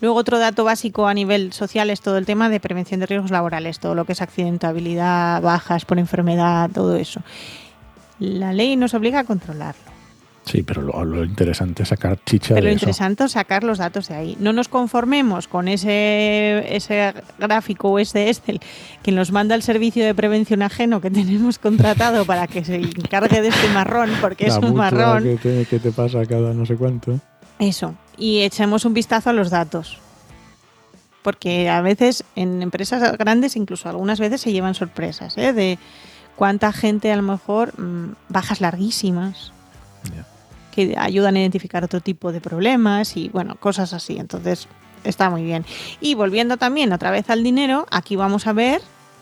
Luego, 0.00 0.16
otro 0.16 0.38
dato 0.38 0.62
básico 0.62 1.08
a 1.08 1.14
nivel 1.14 1.52
social 1.52 1.90
es 1.90 2.00
todo 2.00 2.16
el 2.16 2.26
tema 2.26 2.48
de 2.48 2.60
prevención 2.60 3.00
de 3.00 3.06
riesgos 3.06 3.32
laborales, 3.32 3.80
todo 3.80 3.96
lo 3.96 4.04
que 4.04 4.12
es 4.12 4.22
accidentabilidad, 4.22 5.42
bajas 5.42 5.84
por 5.84 5.98
enfermedad, 5.98 6.70
todo 6.72 6.94
eso. 6.94 7.22
La 8.20 8.52
ley 8.52 8.76
nos 8.76 8.94
obliga 8.94 9.20
a 9.20 9.24
controlarlo. 9.24 9.89
Sí, 10.50 10.64
pero 10.64 10.82
lo, 10.82 11.04
lo 11.04 11.24
interesante 11.24 11.84
es 11.84 11.90
sacar 11.90 12.18
chicha 12.24 12.54
Pero 12.54 12.64
lo 12.64 12.70
de 12.70 12.72
eso. 12.72 12.84
interesante 12.86 13.24
es 13.24 13.32
sacar 13.32 13.62
los 13.62 13.78
datos 13.78 14.08
de 14.08 14.14
ahí. 14.16 14.36
No 14.40 14.52
nos 14.52 14.68
conformemos 14.68 15.46
con 15.46 15.68
ese, 15.68 16.64
ese 16.74 17.14
gráfico 17.38 17.90
o 17.90 17.98
ese 18.00 18.28
Excel 18.28 18.60
que 19.02 19.12
nos 19.12 19.30
manda 19.30 19.54
el 19.54 19.62
servicio 19.62 20.04
de 20.04 20.12
prevención 20.14 20.62
ajeno 20.62 21.00
que 21.00 21.10
tenemos 21.10 21.58
contratado 21.60 22.24
para 22.24 22.48
que 22.48 22.64
se 22.64 22.76
encargue 22.76 23.40
de 23.42 23.48
este 23.48 23.68
marrón, 23.68 24.10
porque 24.20 24.48
La 24.48 24.56
es 24.56 24.62
un 24.62 24.74
marrón. 24.74 25.22
Que 25.22 25.36
te, 25.36 25.66
que 25.66 25.78
te 25.78 25.92
pasa 25.92 26.24
cada 26.26 26.52
no 26.52 26.66
sé 26.66 26.74
cuánto. 26.74 27.20
Eso. 27.60 27.94
Y 28.18 28.40
echemos 28.40 28.84
un 28.84 28.94
vistazo 28.94 29.30
a 29.30 29.32
los 29.32 29.50
datos. 29.50 29.98
Porque 31.22 31.68
a 31.68 31.80
veces 31.82 32.24
en 32.34 32.62
empresas 32.62 33.16
grandes, 33.18 33.54
incluso 33.54 33.88
algunas 33.88 34.18
veces 34.18 34.40
se 34.40 34.52
llevan 34.52 34.74
sorpresas, 34.74 35.36
¿eh? 35.38 35.52
De 35.52 35.78
cuánta 36.34 36.72
gente 36.72 37.12
a 37.12 37.16
lo 37.16 37.22
mejor 37.22 37.78
mm, 37.78 38.14
bajas 38.30 38.60
larguísimas. 38.60 39.52
Que 40.70 40.94
ayudan 40.98 41.36
a 41.36 41.40
identificar 41.40 41.84
otro 41.84 42.00
tipo 42.00 42.32
de 42.32 42.40
problemas 42.40 43.16
y 43.16 43.28
bueno, 43.28 43.56
cosas 43.56 43.92
así. 43.92 44.16
Entonces, 44.18 44.68
está 45.04 45.30
muy 45.30 45.42
bien. 45.42 45.64
Y 46.00 46.14
volviendo 46.14 46.56
también 46.56 46.92
otra 46.92 47.10
vez 47.10 47.28
al 47.30 47.42
dinero, 47.42 47.86
aquí 47.90 48.16
vamos 48.16 48.46
a 48.46 48.52
ver 48.52 48.80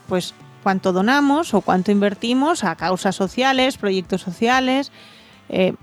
pues 0.08 0.34
cuánto 0.62 0.92
donamos 0.92 1.54
o 1.54 1.60
cuánto 1.60 1.92
invertimos 1.92 2.64
a 2.64 2.74
causas 2.76 3.14
sociales, 3.16 3.76
proyectos 3.78 4.20
sociales, 4.22 4.90
eh, 5.48 5.74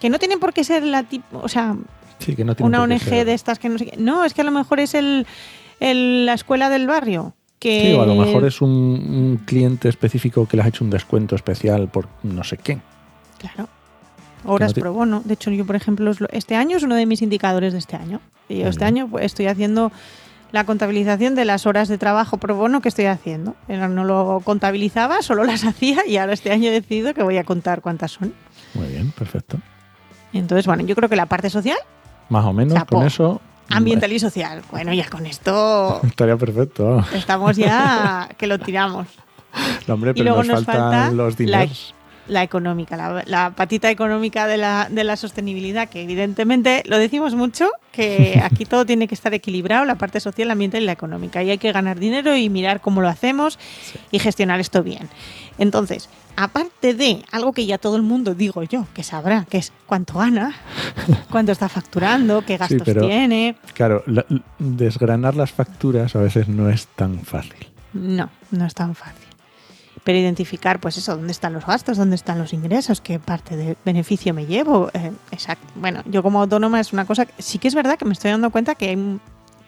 que 0.00 0.10
no 0.10 0.18
tienen 0.18 0.40
por 0.40 0.52
qué 0.52 0.64
ser 0.64 0.82
la 0.82 1.02
tipo, 1.04 1.38
o 1.40 1.48
sea, 1.48 1.76
Sí, 2.18 2.34
que 2.36 2.44
no 2.44 2.54
tiene 2.54 2.68
una 2.68 2.82
ONG 2.82 2.98
ser- 3.00 3.24
de 3.24 3.32
estas 3.34 3.58
que 3.58 3.68
no 3.68 3.78
sé 3.78 3.86
qué. 3.86 3.96
No, 3.96 4.24
es 4.24 4.34
que 4.34 4.40
a 4.42 4.44
lo 4.44 4.50
mejor 4.50 4.80
es 4.80 4.94
el, 4.94 5.26
el- 5.78 6.26
la 6.26 6.34
escuela 6.34 6.68
del 6.70 6.86
barrio. 6.86 7.34
Que 7.58 7.82
Sí, 7.82 7.92
o 7.92 8.02
a 8.02 8.06
lo 8.06 8.14
mejor 8.14 8.44
es 8.46 8.60
un, 8.62 8.70
un 8.70 9.42
cliente 9.46 9.88
específico 9.90 10.46
que 10.48 10.56
le 10.56 10.62
has 10.62 10.68
hecho 10.68 10.82
un 10.84 10.90
descuento 10.90 11.34
especial 11.36 11.88
por 11.88 12.08
no 12.22 12.42
sé 12.44 12.56
qué. 12.56 12.78
Claro. 13.38 13.68
Horas 14.44 14.70
no 14.70 14.74
te- 14.74 14.80
pro 14.80 14.92
bono. 14.92 15.22
De 15.24 15.34
hecho, 15.34 15.50
yo, 15.50 15.64
por 15.66 15.76
ejemplo, 15.76 16.10
es 16.10 16.20
lo- 16.20 16.28
este 16.32 16.56
año 16.56 16.76
es 16.76 16.82
uno 16.82 16.94
de 16.94 17.06
mis 17.06 17.22
indicadores 17.22 17.72
de 17.72 17.78
este 17.78 17.96
año. 17.96 18.20
Y 18.48 18.58
yo 18.58 18.68
este 18.68 18.84
año 18.84 19.06
pues, 19.08 19.24
estoy 19.26 19.46
haciendo 19.46 19.92
la 20.52 20.64
contabilización 20.64 21.36
de 21.36 21.44
las 21.44 21.66
horas 21.66 21.86
de 21.88 21.96
trabajo 21.98 22.38
pro 22.38 22.56
bono 22.56 22.80
que 22.80 22.88
estoy 22.88 23.04
haciendo. 23.06 23.54
No 23.68 24.04
lo 24.04 24.40
contabilizaba, 24.44 25.22
solo 25.22 25.44
las 25.44 25.64
hacía 25.64 26.04
y 26.06 26.16
ahora 26.16 26.32
este 26.32 26.50
año 26.52 26.68
he 26.68 26.72
decidido 26.72 27.14
que 27.14 27.22
voy 27.22 27.36
a 27.38 27.44
contar 27.44 27.80
cuántas 27.82 28.12
son. 28.12 28.34
Muy 28.74 28.88
bien, 28.88 29.10
perfecto. 29.12 29.58
Entonces, 30.32 30.66
bueno, 30.66 30.84
yo 30.84 30.94
creo 30.96 31.08
que 31.08 31.16
la 31.16 31.26
parte 31.26 31.50
social, 31.50 31.78
Más 32.28 32.44
o 32.44 32.52
menos 32.52 32.82
con 32.84 33.04
eso. 33.06 33.40
ambiental 33.68 34.12
y 34.12 34.18
social. 34.18 34.62
Bueno, 34.70 34.92
ya 34.92 35.08
con 35.08 35.26
esto 35.26 36.00
Estaría 36.04 36.36
perfecto. 36.36 37.04
estamos 37.14 37.56
ya 37.56 38.28
que 38.38 38.46
lo 38.46 38.58
tiramos. 38.58 39.06
No, 39.88 39.94
hombre, 39.94 40.10
Y 40.10 40.14
pero 40.14 40.24
luego 40.26 40.38
nos, 40.44 40.56
nos 40.58 40.64
faltan 40.64 40.90
falta 40.92 41.10
los 41.12 41.36
dineros. 41.36 41.94
La 42.30 42.42
económica, 42.42 42.96
la, 42.96 43.22
la 43.26 43.50
patita 43.50 43.90
económica 43.90 44.46
de 44.46 44.56
la, 44.56 44.88
de 44.90 45.04
la 45.04 45.16
sostenibilidad, 45.16 45.88
que 45.88 46.02
evidentemente 46.02 46.82
lo 46.86 46.96
decimos 46.98 47.34
mucho, 47.34 47.68
que 47.92 48.40
aquí 48.44 48.64
todo 48.64 48.86
tiene 48.86 49.08
que 49.08 49.14
estar 49.14 49.34
equilibrado, 49.34 49.84
la 49.84 49.96
parte 49.96 50.20
social, 50.20 50.48
la 50.48 50.52
ambiental 50.52 50.82
y 50.82 50.86
la 50.86 50.92
económica. 50.92 51.42
Y 51.42 51.50
hay 51.50 51.58
que 51.58 51.72
ganar 51.72 51.98
dinero 51.98 52.36
y 52.36 52.48
mirar 52.48 52.80
cómo 52.80 53.00
lo 53.02 53.08
hacemos 53.08 53.58
y 54.10 54.18
gestionar 54.18 54.60
esto 54.60 54.82
bien. 54.82 55.08
Entonces, 55.58 56.08
aparte 56.36 56.94
de 56.94 57.22
algo 57.32 57.52
que 57.52 57.66
ya 57.66 57.76
todo 57.76 57.96
el 57.96 58.02
mundo, 58.02 58.34
digo 58.34 58.62
yo, 58.62 58.86
que 58.94 59.02
sabrá, 59.02 59.44
que 59.50 59.58
es 59.58 59.72
cuánto 59.86 60.14
gana, 60.18 60.54
cuánto 61.30 61.52
está 61.52 61.68
facturando, 61.68 62.42
qué 62.46 62.56
gastos 62.56 62.82
pero- 62.84 63.06
tiene. 63.06 63.56
Claro, 63.74 64.02
la- 64.06 64.24
desgranar 64.58 65.34
las 65.36 65.50
facturas 65.52 66.14
a 66.16 66.20
veces 66.20 66.48
no 66.48 66.70
es 66.70 66.86
tan 66.86 67.18
fácil. 67.20 67.66
No, 67.92 68.30
no 68.52 68.64
es 68.66 68.74
tan 68.74 68.94
fácil. 68.94 69.26
Pero 70.10 70.18
identificar, 70.18 70.80
pues 70.80 70.96
eso, 70.96 71.14
dónde 71.14 71.30
están 71.30 71.52
los 71.52 71.64
gastos, 71.64 71.96
dónde 71.96 72.16
están 72.16 72.36
los 72.40 72.52
ingresos, 72.52 73.00
qué 73.00 73.20
parte 73.20 73.56
de 73.56 73.76
beneficio 73.84 74.34
me 74.34 74.44
llevo. 74.44 74.90
eh, 74.92 75.12
exacto. 75.30 75.64
Bueno, 75.76 76.02
yo 76.06 76.20
como 76.24 76.40
autónoma 76.40 76.80
es 76.80 76.92
una 76.92 77.04
cosa 77.04 77.26
que 77.26 77.32
sí 77.40 77.58
que 77.58 77.68
es 77.68 77.76
verdad 77.76 77.96
que 77.96 78.04
me 78.04 78.12
estoy 78.12 78.32
dando 78.32 78.50
cuenta 78.50 78.74
que 78.74 78.88
hay, 78.88 79.18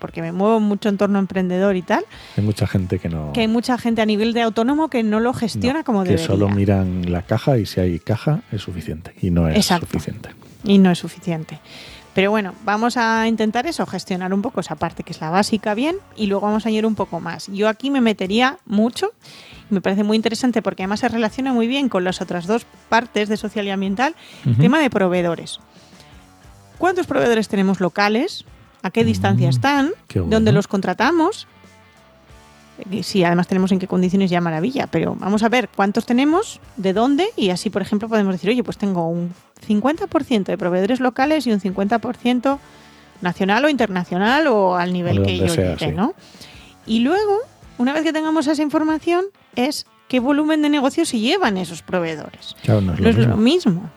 porque 0.00 0.20
me 0.20 0.32
muevo 0.32 0.58
mucho 0.58 0.88
en 0.88 0.96
torno 0.98 1.20
emprendedor 1.20 1.76
y 1.76 1.82
tal, 1.82 2.04
Hay 2.36 2.42
mucha 2.42 2.66
gente 2.66 2.98
que 2.98 3.08
no. 3.08 3.32
que 3.32 3.42
hay 3.42 3.46
mucha 3.46 3.78
gente 3.78 4.02
a 4.02 4.06
nivel 4.06 4.32
de 4.32 4.42
autónomo 4.42 4.88
que 4.88 5.04
no 5.04 5.20
lo 5.20 5.32
gestiona 5.32 5.78
no, 5.78 5.84
como 5.84 6.02
que 6.02 6.08
debería. 6.08 6.26
solo 6.26 6.48
miran 6.48 7.12
la 7.12 7.22
caja 7.22 7.56
y 7.56 7.66
si 7.66 7.78
hay 7.78 8.00
caja 8.00 8.40
es 8.50 8.62
suficiente. 8.62 9.14
Y 9.22 9.30
no 9.30 9.46
es 9.48 9.56
Exacto. 9.58 9.86
suficiente. 9.86 10.30
y 10.64 10.78
no 10.78 10.90
es 10.90 10.98
suficiente. 10.98 11.60
Pero 12.14 12.30
bueno, 12.30 12.52
vamos 12.64 12.96
a 12.98 13.26
intentar 13.26 13.66
eso, 13.66 13.86
gestionar 13.86 14.34
un 14.34 14.42
poco 14.42 14.60
esa 14.60 14.74
parte 14.74 15.02
que 15.02 15.12
es 15.12 15.20
la 15.22 15.30
básica 15.30 15.72
bien 15.74 15.96
y 16.14 16.26
luego 16.26 16.46
vamos 16.46 16.66
a 16.66 16.68
añadir 16.68 16.84
un 16.84 16.94
poco 16.94 17.20
más. 17.20 17.46
Yo 17.48 17.68
aquí 17.68 17.90
me 17.90 18.00
metería 18.02 18.58
mucho 18.66 19.10
me 19.70 19.80
parece 19.80 20.04
muy 20.04 20.16
interesante 20.16 20.60
porque 20.60 20.82
además 20.82 21.00
se 21.00 21.08
relaciona 21.08 21.54
muy 21.54 21.66
bien 21.66 21.88
con 21.88 22.04
las 22.04 22.20
otras 22.20 22.46
dos 22.46 22.66
partes 22.90 23.30
de 23.30 23.38
social 23.38 23.64
y 23.66 23.70
ambiental, 23.70 24.14
el 24.44 24.52
Ujú. 24.52 24.60
tema 24.60 24.78
de 24.80 24.90
proveedores. 24.90 25.60
¿Cuántos 26.76 27.06
proveedores 27.06 27.48
tenemos 27.48 27.80
locales? 27.80 28.44
¿A 28.82 28.90
qué 28.90 29.02
distancia 29.02 29.46
Mm, 29.46 29.50
están? 29.50 29.90
qué 30.08 30.18
¿Dónde 30.18 30.52
los 30.52 30.68
contratamos? 30.68 31.46
Y 32.90 33.02
si 33.04 33.24
además 33.24 33.46
tenemos 33.48 33.72
en 33.72 33.78
qué 33.78 33.86
condiciones 33.86 34.28
ya 34.30 34.42
maravilla, 34.42 34.88
pero 34.88 35.14
vamos 35.18 35.42
a 35.42 35.48
ver 35.48 35.70
cuántos 35.74 36.04
tenemos, 36.04 36.60
de 36.76 36.92
dónde 36.92 37.28
y 37.36 37.48
así, 37.50 37.70
por 37.70 37.80
ejemplo, 37.80 38.08
podemos 38.10 38.34
decir, 38.34 38.50
oye, 38.50 38.62
pues 38.64 38.76
tengo 38.76 39.08
un 39.08 39.32
50% 39.66 40.44
de 40.44 40.58
proveedores 40.58 41.00
locales 41.00 41.46
y 41.46 41.52
un 41.52 41.60
50% 41.60 42.58
nacional 43.20 43.64
o 43.64 43.68
internacional 43.68 44.46
o 44.48 44.76
al 44.76 44.92
nivel 44.92 45.22
que 45.22 45.38
yo 45.38 45.48
sea, 45.48 45.74
llegue, 45.76 45.90
sí. 45.90 45.96
¿no? 45.96 46.14
Y 46.86 47.00
luego, 47.00 47.38
una 47.78 47.92
vez 47.92 48.02
que 48.02 48.12
tengamos 48.12 48.46
esa 48.46 48.62
información, 48.62 49.24
es 49.54 49.86
qué 50.08 50.18
volumen 50.20 50.62
de 50.62 50.68
negocio 50.68 51.04
se 51.06 51.18
llevan 51.20 51.56
esos 51.56 51.82
proveedores. 51.82 52.56
Claro, 52.62 52.80
no 52.80 52.92
es 52.94 52.98
No 53.00 53.04
lo 53.04 53.10
es 53.10 53.16
mismo. 53.16 53.30
lo 53.36 53.36
mismo. 53.40 53.90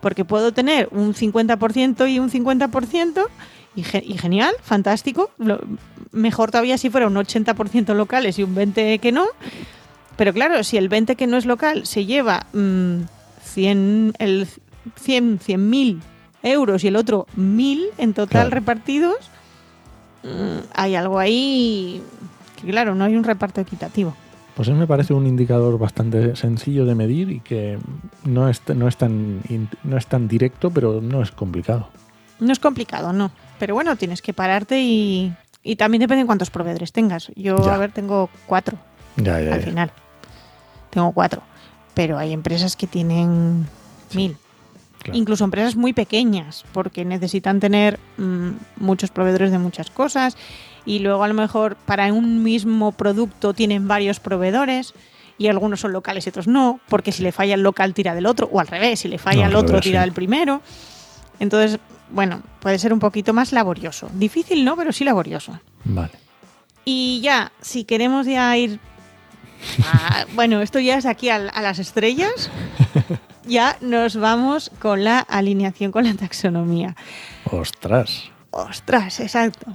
Porque 0.00 0.24
puedo 0.24 0.52
tener 0.52 0.88
un 0.90 1.14
50% 1.14 2.10
y 2.10 2.18
un 2.18 2.30
50% 2.30 3.26
y, 3.76 3.82
ge- 3.82 4.04
y 4.06 4.16
genial, 4.18 4.54
fantástico. 4.62 5.30
Lo- 5.38 5.60
mejor 6.12 6.50
todavía 6.50 6.78
si 6.78 6.90
fuera 6.90 7.06
un 7.06 7.14
80% 7.14 7.94
locales 7.94 8.38
y 8.38 8.42
un 8.42 8.54
20% 8.54 9.00
que 9.00 9.12
no. 9.12 9.26
Pero 10.16 10.32
claro, 10.32 10.62
si 10.64 10.76
el 10.76 10.88
20% 10.88 11.16
que 11.16 11.26
no 11.26 11.36
es 11.36 11.44
local 11.44 11.86
se 11.86 12.04
lleva 12.06 12.46
mm, 12.52 13.00
100 13.42 14.14
el 14.18 14.46
100 14.96 15.40
100.000 15.40 16.00
euros 16.42 16.84
y 16.84 16.88
el 16.88 16.96
otro 16.96 17.26
1.000 17.36 17.84
en 17.98 18.12
total 18.14 18.28
Claro. 18.28 18.50
repartidos, 18.50 19.16
mm, 20.22 20.58
hay 20.74 20.94
algo 20.94 21.18
ahí 21.18 22.02
que 22.60 22.70
claro, 22.70 22.94
no 22.94 23.04
hay 23.04 23.16
un 23.16 23.24
reparto 23.24 23.60
equitativo. 23.60 24.14
Pues 24.54 24.68
mí 24.68 24.74
me 24.74 24.86
parece 24.86 25.12
un 25.14 25.26
indicador 25.26 25.78
bastante 25.78 26.36
sencillo 26.36 26.84
de 26.84 26.94
medir 26.94 27.30
y 27.30 27.40
que 27.40 27.76
no 28.24 28.48
es, 28.48 28.62
no 28.74 28.86
es, 28.86 28.96
tan, 28.96 29.40
no 29.82 29.96
es 29.96 30.06
tan 30.06 30.28
directo, 30.28 30.70
pero 30.70 31.00
no 31.00 31.22
es 31.22 31.32
complicado. 31.32 31.88
No 32.38 32.52
es 32.52 32.60
complicado, 32.60 33.12
no. 33.12 33.32
Pero 33.58 33.74
bueno, 33.74 33.96
tienes 33.96 34.22
que 34.22 34.32
pararte 34.32 34.80
y, 34.80 35.32
y 35.64 35.74
también 35.76 36.00
depende 36.02 36.22
de 36.22 36.26
cuántos 36.26 36.50
proveedores 36.50 36.92
tengas. 36.92 37.32
Yo, 37.34 37.64
Ya. 37.66 37.74
a 37.74 37.78
ver, 37.78 37.90
tengo 37.90 38.30
cuatro 38.46 38.78
Ya, 39.16 39.40
ya, 39.40 39.54
al 39.54 39.62
final. 39.62 39.90
Tengo 40.90 41.10
cuatro. 41.10 41.42
Pero 41.94 42.16
hay 42.16 42.32
empresas 42.32 42.76
que 42.76 42.86
tienen 42.86 43.66
mil. 44.14 44.36
Claro. 45.04 45.16
Incluso 45.18 45.44
empresas 45.44 45.76
muy 45.76 45.92
pequeñas, 45.92 46.64
porque 46.72 47.04
necesitan 47.04 47.60
tener 47.60 48.00
mm, 48.16 48.50
muchos 48.78 49.10
proveedores 49.10 49.50
de 49.52 49.58
muchas 49.58 49.90
cosas. 49.90 50.36
Y 50.86 50.98
luego 50.98 51.22
a 51.24 51.28
lo 51.28 51.34
mejor 51.34 51.76
para 51.76 52.12
un 52.12 52.42
mismo 52.42 52.90
producto 52.92 53.54
tienen 53.54 53.86
varios 53.86 54.18
proveedores. 54.18 54.94
Y 55.38 55.48
algunos 55.48 55.80
son 55.80 55.92
locales 55.92 56.26
y 56.26 56.28
otros 56.30 56.46
no, 56.46 56.80
porque 56.88 57.10
si 57.12 57.22
le 57.22 57.32
falla 57.32 57.54
el 57.54 57.62
local 57.62 57.92
tira 57.92 58.14
del 58.14 58.24
otro, 58.26 58.48
o 58.52 58.60
al 58.60 58.66
revés, 58.68 59.00
si 59.00 59.08
le 59.08 59.18
falla 59.18 59.40
No, 59.40 59.44
al 59.46 59.50
el 59.50 59.56
otro 59.56 59.68
revés, 59.72 59.84
tira 59.84 60.00
sí. 60.00 60.04
del 60.06 60.14
primero. 60.14 60.62
Entonces, 61.40 61.80
bueno, 62.10 62.42
puede 62.60 62.78
ser 62.78 62.92
un 62.92 63.00
poquito 63.00 63.32
más 63.34 63.52
laborioso. 63.52 64.08
Difícil 64.14 64.64
no, 64.64 64.76
pero 64.76 64.92
sí 64.92 65.02
laborioso. 65.04 65.58
Vale. 65.84 66.12
Y 66.84 67.20
ya, 67.22 67.50
si 67.60 67.82
queremos 67.84 68.26
ya 68.26 68.56
ir... 68.56 68.78
a- 69.92 70.24
bueno, 70.34 70.62
esto 70.62 70.78
ya 70.78 70.96
es 70.98 71.04
aquí 71.06 71.28
a, 71.30 71.38
las 71.40 71.78
estrellas. 71.80 72.48
Ya 73.46 73.76
nos 73.80 74.16
vamos 74.16 74.70
con 74.80 75.04
la 75.04 75.18
alineación 75.20 75.92
con 75.92 76.04
la 76.04 76.14
taxonomía. 76.14 76.96
Ostras. 77.50 78.30
Ostras, 78.50 79.20
exacto. 79.20 79.66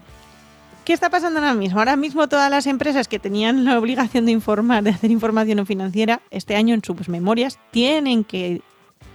¿Qué 0.85 0.93
está 0.93 1.09
pasando 1.11 1.39
ahora 1.39 1.53
mismo? 1.53 1.77
Ahora 1.79 1.95
mismo 1.95 2.27
todas 2.27 2.49
las 2.49 2.65
empresas 2.65 3.07
que 3.07 3.19
tenían 3.19 3.63
la 3.65 3.77
obligación 3.77 4.25
de 4.25 4.31
informar, 4.31 4.81
de 4.83 4.89
hacer 4.89 5.11
información 5.11 5.63
financiera, 5.67 6.21
este 6.31 6.55
año 6.55 6.73
en 6.73 6.83
sus 6.83 7.09
memorias 7.09 7.59
tienen 7.71 8.23
que 8.23 8.61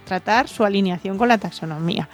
tratar 0.05 0.47
su 0.47 0.63
alineación 0.63 1.17
con 1.17 1.27
la 1.27 1.37
taxonomía. 1.37 2.07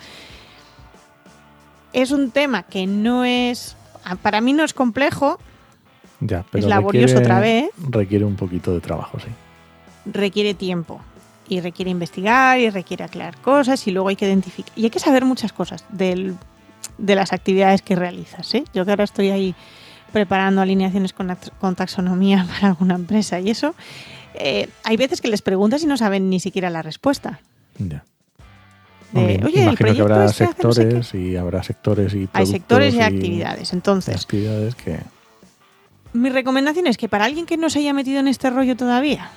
Es 1.93 2.11
un 2.11 2.31
tema 2.31 2.63
que 2.63 2.87
no 2.87 3.23
es, 3.25 3.75
para 4.23 4.41
mí 4.41 4.53
no 4.53 4.63
es 4.63 4.73
complejo, 4.73 5.37
Ya, 6.21 6.43
pero 6.49 6.67
laborioso 6.67 7.15
requiere- 7.15 7.25
otra 7.25 7.39
vez. 7.39 7.69
Requiere 7.89 8.25
un 8.25 8.35
poquito 8.37 8.73
de 8.73 8.79
trabajo, 8.79 9.19
sí. 9.19 9.27
requiere 10.05 10.53
tiempo 10.55 11.01
y 11.51 11.59
requiere 11.59 11.91
investigar 11.91 12.57
y 12.59 12.69
requiere 12.69 13.03
aclarar 13.03 13.35
cosas 13.41 13.85
y 13.85 13.91
luego 13.91 14.07
hay 14.07 14.15
que 14.15 14.25
identificar 14.25 14.71
y 14.75 14.85
hay 14.85 14.89
que 14.89 14.99
saber 14.99 15.25
muchas 15.25 15.51
cosas 15.51 15.83
del- 15.89 16.35
de 16.97 17.15
las 17.15 17.33
actividades 17.33 17.81
que 17.81 17.95
realizas. 17.95 18.55
¿eh? 18.55 18.63
Yo 18.73 18.85
que 18.85 18.91
ahora 18.91 19.03
estoy 19.03 19.31
ahí 19.31 19.53
preparando 20.13 20.61
alineaciones 20.61 21.11
con, 21.11 21.35
con 21.59 21.75
taxonomía 21.75 22.45
para 22.53 22.69
alguna 22.69 22.95
empresa 22.95 23.39
y 23.41 23.49
eso, 23.49 23.75
eh, 24.33 24.69
hay 24.85 24.95
veces 24.95 25.19
que 25.19 25.27
les 25.27 25.41
preguntas 25.41 25.83
y 25.83 25.87
no 25.87 25.97
saben 25.97 26.29
ni 26.29 26.39
siquiera 26.39 26.69
la 26.69 26.81
respuesta. 26.81 27.41
Ya. 27.77 28.05
De, 29.11 29.19
Hombre, 29.19 29.35
Oye, 29.45 29.57
el 29.57 29.63
imagino 29.63 29.71
que 29.75 29.83
proyecto 29.83 30.03
habrá 30.13 30.25
este 30.25 30.43
hace 30.45 30.63
no 30.63 30.71
sé 30.71 30.83
qué". 30.85 30.89
sectores 31.03 31.13
y 31.15 31.35
habrá 31.35 31.63
sectores 31.63 32.13
y 32.13 32.29
Hay 32.31 32.45
sectores 32.45 32.93
y 32.93 33.01
actividades. 33.01 33.73
Entonces, 33.73 34.15
actividades 34.15 34.75
que 34.75 34.99
mi 36.13 36.29
recomendación 36.29 36.87
es 36.87 36.95
que 36.97 37.09
para 37.09 37.25
alguien 37.25 37.45
que 37.45 37.57
no 37.57 37.69
se 37.69 37.79
haya 37.79 37.93
metido 37.93 38.21
en 38.21 38.29
este 38.29 38.49
rollo 38.49 38.77
todavía 38.77 39.29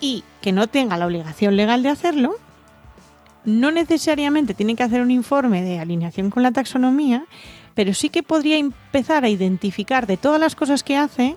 y 0.00 0.24
que 0.40 0.52
no 0.52 0.66
tenga 0.66 0.96
la 0.96 1.06
obligación 1.06 1.56
legal 1.56 1.82
de 1.82 1.90
hacerlo, 1.90 2.36
no 3.44 3.70
necesariamente 3.70 4.54
tiene 4.54 4.76
que 4.76 4.82
hacer 4.82 5.00
un 5.00 5.10
informe 5.10 5.62
de 5.62 5.78
alineación 5.78 6.30
con 6.30 6.42
la 6.42 6.52
taxonomía, 6.52 7.24
pero 7.74 7.94
sí 7.94 8.10
que 8.10 8.22
podría 8.22 8.56
empezar 8.58 9.24
a 9.24 9.28
identificar 9.28 10.06
de 10.06 10.16
todas 10.16 10.40
las 10.40 10.54
cosas 10.54 10.82
que 10.82 10.96
hace 10.96 11.36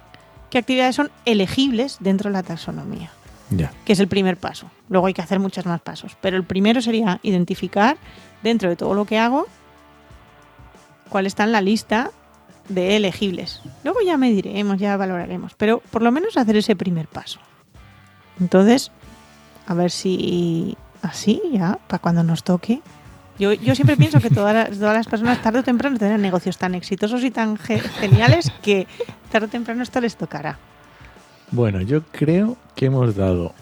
qué 0.50 0.58
actividades 0.58 0.96
son 0.96 1.12
elegibles 1.26 1.98
dentro 2.00 2.30
de 2.30 2.34
la 2.34 2.44
taxonomía, 2.44 3.12
ya. 3.50 3.72
que 3.86 3.94
es 3.94 4.00
el 4.00 4.08
primer 4.08 4.38
paso. 4.38 4.70
Luego 4.90 5.08
hay 5.08 5.14
que 5.14 5.22
hacer 5.22 5.40
muchos 5.40 5.66
más 5.66 5.82
pasos, 5.82 6.18
pero 6.22 6.38
el 6.38 6.44
primero 6.44 6.82
sería 6.82 7.20
identificar 7.24 7.98
dentro 8.44 8.70
de 8.70 8.76
todo 8.76 8.94
lo 8.94 9.06
que 9.06 9.18
hago 9.18 9.48
cuál 11.10 11.26
está 11.26 11.44
en 11.44 11.52
la 11.52 11.62
lista 11.62 12.12
de 12.70 12.96
elegibles. 12.96 13.62
Luego 13.84 14.00
ya 14.02 14.18
mediremos, 14.18 14.78
ya 14.80 14.98
valoraremos, 14.98 15.54
pero 15.56 15.80
por 15.80 16.02
lo 16.02 16.12
menos 16.12 16.38
hacer 16.38 16.58
ese 16.58 16.76
primer 16.76 17.08
paso. 17.08 17.40
Entonces, 18.40 18.92
a 19.68 19.74
ver 19.74 19.92
si 19.92 20.78
así 21.02 21.42
ya, 21.52 21.80
para 21.88 22.02
cuando 22.02 22.24
nos 22.24 22.44
toque. 22.44 22.82
Yo, 23.40 23.52
yo 23.54 23.74
siempre 23.76 23.98
pienso 23.98 24.20
que 24.20 24.30
todas 24.30 24.54
las, 24.54 24.78
todas 24.78 24.96
las 24.96 25.08
personas 25.08 25.42
tarde 25.42 25.60
o 25.60 25.64
temprano 25.64 25.98
tendrán 25.98 26.22
negocios 26.22 26.58
tan 26.58 26.76
exitosos 26.76 27.24
y 27.24 27.32
tan 27.32 27.58
ge- 27.58 27.80
geniales 27.80 28.52
que 28.62 28.88
tarde 29.32 29.48
o 29.48 29.50
temprano 29.50 29.82
esto 29.82 30.00
les 30.02 30.16
tocará. 30.16 30.60
Bueno, 31.52 31.82
yo 31.82 32.04
creo 32.12 32.58
que 32.76 32.86
hemos 32.88 33.16
dado 33.16 33.54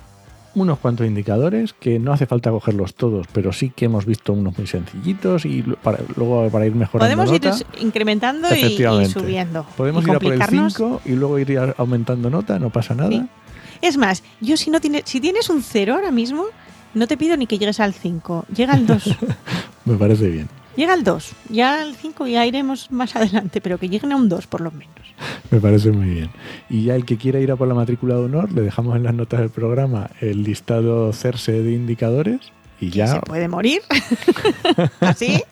unos 0.55 0.79
cuantos 0.79 1.07
indicadores 1.07 1.71
que 1.73 1.97
no 1.99 2.11
hace 2.11 2.25
falta 2.25 2.51
cogerlos 2.51 2.95
todos, 2.95 3.27
pero 3.31 3.53
sí 3.53 3.69
que 3.73 3.85
hemos 3.85 4.05
visto 4.05 4.33
unos 4.33 4.57
muy 4.57 4.67
sencillitos 4.67 5.45
y 5.45 5.61
para, 5.63 5.99
luego 6.17 6.49
para 6.49 6.65
ir 6.65 6.75
mejorando 6.75 7.15
Podemos 7.15 7.33
ir 7.33 7.45
nota, 7.45 7.65
incrementando 7.79 8.49
y- 8.53 9.05
subiendo. 9.07 9.65
podemos 9.77 10.03
y 10.05 10.09
ir 10.09 10.15
a 10.15 10.19
por 10.19 10.33
el 10.33 10.39
complicarnos. 10.39 10.73
5 10.73 11.01
y 11.05 11.11
luego 11.13 11.39
ir 11.39 11.57
aumentando 11.77 12.29
nota, 12.29 12.59
no 12.59 12.69
pasa 12.69 12.93
nada. 12.93 13.09
Sí. 13.09 13.25
Es 13.81 13.97
más, 13.97 14.23
yo 14.39 14.57
si 14.57 14.69
no 14.69 14.79
tienes, 14.79 15.03
si 15.05 15.19
tienes 15.19 15.49
un 15.49 15.61
0 15.63 15.95
ahora 15.95 16.11
mismo, 16.11 16.45
no 16.93 17.07
te 17.07 17.17
pido 17.17 17.37
ni 17.37 17.47
que 17.47 17.57
llegues 17.57 17.79
al 17.79 17.93
5, 17.93 18.45
llega 18.55 18.73
al 18.73 18.85
2. 18.85 19.17
Me 19.85 19.95
parece 19.95 20.27
bien. 20.27 20.49
llega 20.75 20.93
al 20.93 21.03
2. 21.03 21.31
Ya 21.49 21.81
al 21.81 21.95
5 21.95 22.27
ya 22.27 22.45
iremos 22.45 22.91
más 22.91 23.15
adelante, 23.15 23.61
pero 23.61 23.77
que 23.77 23.89
lleguen 23.89 24.11
a 24.11 24.15
un 24.15 24.29
2 24.29 24.47
por 24.47 24.61
lo 24.61 24.71
menos. 24.71 24.93
Me 25.49 25.59
parece 25.59 25.91
muy 25.91 26.07
bien. 26.07 26.29
Y 26.69 26.85
ya 26.85 26.95
el 26.95 27.05
que 27.05 27.17
quiera 27.17 27.39
ir 27.39 27.51
a 27.51 27.55
por 27.55 27.67
la 27.67 27.73
matrícula 27.73 28.15
de 28.15 28.21
honor, 28.21 28.51
le 28.51 28.61
dejamos 28.61 28.95
en 28.95 29.03
las 29.03 29.13
notas 29.13 29.39
del 29.39 29.49
programa 29.49 30.09
el 30.19 30.43
listado 30.43 31.11
CERSE 31.13 31.61
de 31.63 31.71
indicadores 31.73 32.39
y 32.79 32.85
¿Se 32.91 32.97
ya, 32.97 33.21
puede 33.21 33.47
morir? 33.47 33.81
¿Así? 34.99 35.43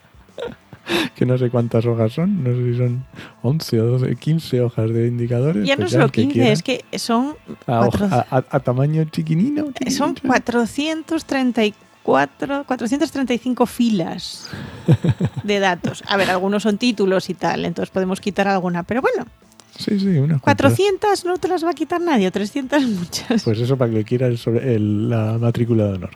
que 1.15 1.25
no 1.25 1.37
sé 1.37 1.49
cuántas 1.49 1.85
hojas 1.85 2.13
son, 2.13 2.43
no 2.43 2.51
sé 2.51 2.71
si 2.71 2.77
son 2.77 3.05
11 3.43 3.81
o 3.81 3.85
12, 3.99 4.15
15 4.15 4.61
hojas 4.61 4.89
de 4.91 5.07
indicadores. 5.07 5.67
Ya 5.67 5.75
no 5.75 5.81
pues 5.81 5.91
solo 5.91 6.05
el 6.05 6.11
que 6.11 6.21
15, 6.21 6.33
quiera, 6.33 6.51
es 6.51 6.63
que 6.63 6.83
son, 6.97 7.35
a, 7.67 7.79
cuatro- 7.79 8.07
a- 8.11 8.25
a- 8.31 8.45
a 8.49 8.59
tamaño 8.59 9.03
chiquinino. 9.05 9.65
son 9.89 10.15
chiquinino. 10.15 10.33
434, 10.33 12.63
435 12.65 13.65
filas 13.65 14.47
de 15.43 15.59
datos. 15.59 16.03
A 16.07 16.17
ver, 16.17 16.29
algunos 16.29 16.63
son 16.63 16.77
títulos 16.77 17.29
y 17.29 17.33
tal, 17.33 17.65
entonces 17.65 17.91
podemos 17.91 18.19
quitar 18.21 18.47
alguna, 18.47 18.83
pero 18.83 19.01
bueno, 19.01 19.25
Sí, 19.77 19.97
sí, 19.97 20.07
unas 20.07 20.41
cuantas. 20.41 20.73
400 20.73 21.23
no 21.23 21.37
te 21.37 21.47
las 21.47 21.63
va 21.63 21.69
a 21.69 21.73
quitar 21.73 22.01
nadie, 22.01 22.29
300 22.31 22.83
muchas. 22.85 23.43
Pues 23.43 23.59
eso 23.59 23.77
para 23.77 23.91
que 23.91 24.03
quiera 24.03 24.27
el 24.27 24.37
sobre- 24.37 24.75
el- 24.75 25.09
la 25.09 25.37
matrícula 25.39 25.85
de 25.85 25.93
honor. 25.93 26.09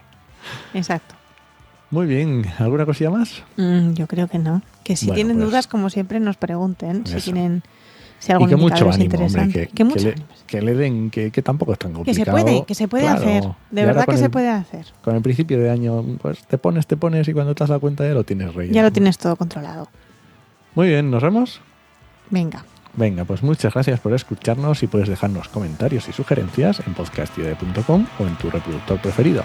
Exacto. 0.74 1.13
Muy 1.94 2.06
bien, 2.06 2.44
¿alguna 2.58 2.84
cosilla 2.86 3.10
más? 3.10 3.44
Mm, 3.56 3.92
yo 3.92 4.08
creo 4.08 4.26
que 4.26 4.40
no. 4.40 4.62
Que 4.82 4.96
si 4.96 5.06
Bueno, 5.06 5.14
tienen 5.14 5.36
pues- 5.36 5.48
dudas, 5.48 5.66
como 5.68 5.90
siempre, 5.90 6.18
nos 6.18 6.36
pregunten 6.36 7.06
si 7.06 7.20
tienen 7.20 7.62
si 8.18 8.30
Y 8.30 8.32
algún 8.32 8.48
que 8.48 8.56
mucho 8.56 8.74
ánimo, 8.74 8.90
hombre, 8.94 9.04
interesante. 9.04 9.66
que, 9.68 9.72
que 9.72 9.84
mucho 9.84 9.98
que 9.98 10.04
le, 10.16 10.22
que 10.48 10.62
le 10.62 10.74
den, 10.74 11.10
que, 11.10 11.30
que 11.30 11.40
tampoco 11.42 11.72
es 11.72 11.78
tan 11.78 11.92
Que 11.92 11.96
complicado. 11.98 12.36
se 12.38 12.42
puede, 12.44 12.64
que 12.64 12.74
se 12.74 12.88
puede 12.88 13.04
Claro. 13.04 13.20
hacer. 13.20 13.44
Y 13.70 13.74
De 13.76 13.86
verdad 13.86 14.06
que 14.06 14.16
se 14.16 14.28
puede 14.28 14.48
hacer. 14.48 14.86
Con 15.04 15.14
el 15.14 15.22
principio 15.22 15.60
de 15.60 15.70
año, 15.70 16.02
pues 16.20 16.44
te 16.46 16.58
pones, 16.58 16.86
te 16.88 16.96
pones 16.96 17.28
y 17.28 17.32
cuando 17.32 17.54
te 17.54 17.62
has 17.62 17.68
dado 17.68 17.80
cuenta 17.80 18.04
ya 18.04 18.12
lo 18.14 18.24
tienes 18.24 18.52
rey. 18.54 18.70
Ya 18.72 18.82
lo 18.82 18.90
tienes 18.90 19.16
todo 19.18 19.36
controlado. 19.36 19.88
Muy 20.74 20.88
bien, 20.88 21.12
¿nos 21.12 21.22
vemos? 21.22 21.60
Venga. 22.30 22.64
Venga, 22.96 23.24
pues 23.24 23.42
muchas 23.42 23.74
gracias 23.74 23.98
por 23.98 24.12
escucharnos 24.12 24.82
y 24.82 24.86
puedes 24.86 25.08
dejarnos 25.08 25.48
comentarios 25.48 26.08
y 26.08 26.12
sugerencias 26.12 26.80
en 26.86 26.94
podcastide.com 26.94 28.06
o 28.18 28.22
en 28.22 28.36
tu 28.36 28.50
reproductor 28.50 29.00
preferido. 29.00 29.42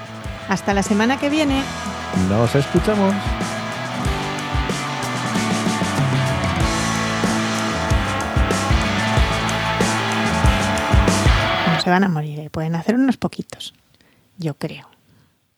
Hasta 0.47 0.73
la 0.73 0.83
semana 0.83 1.19
que 1.19 1.29
viene. 1.29 1.61
Nos 2.29 2.53
escuchamos. 2.55 3.13
No 11.67 11.81
se 11.81 11.89
van 11.89 12.03
a 12.03 12.09
morir, 12.09 12.39
¿eh? 12.39 12.49
pueden 12.51 12.75
hacer 12.75 12.95
unos 12.95 13.17
poquitos. 13.17 13.73
Yo 14.37 14.53
creo. 14.53 14.98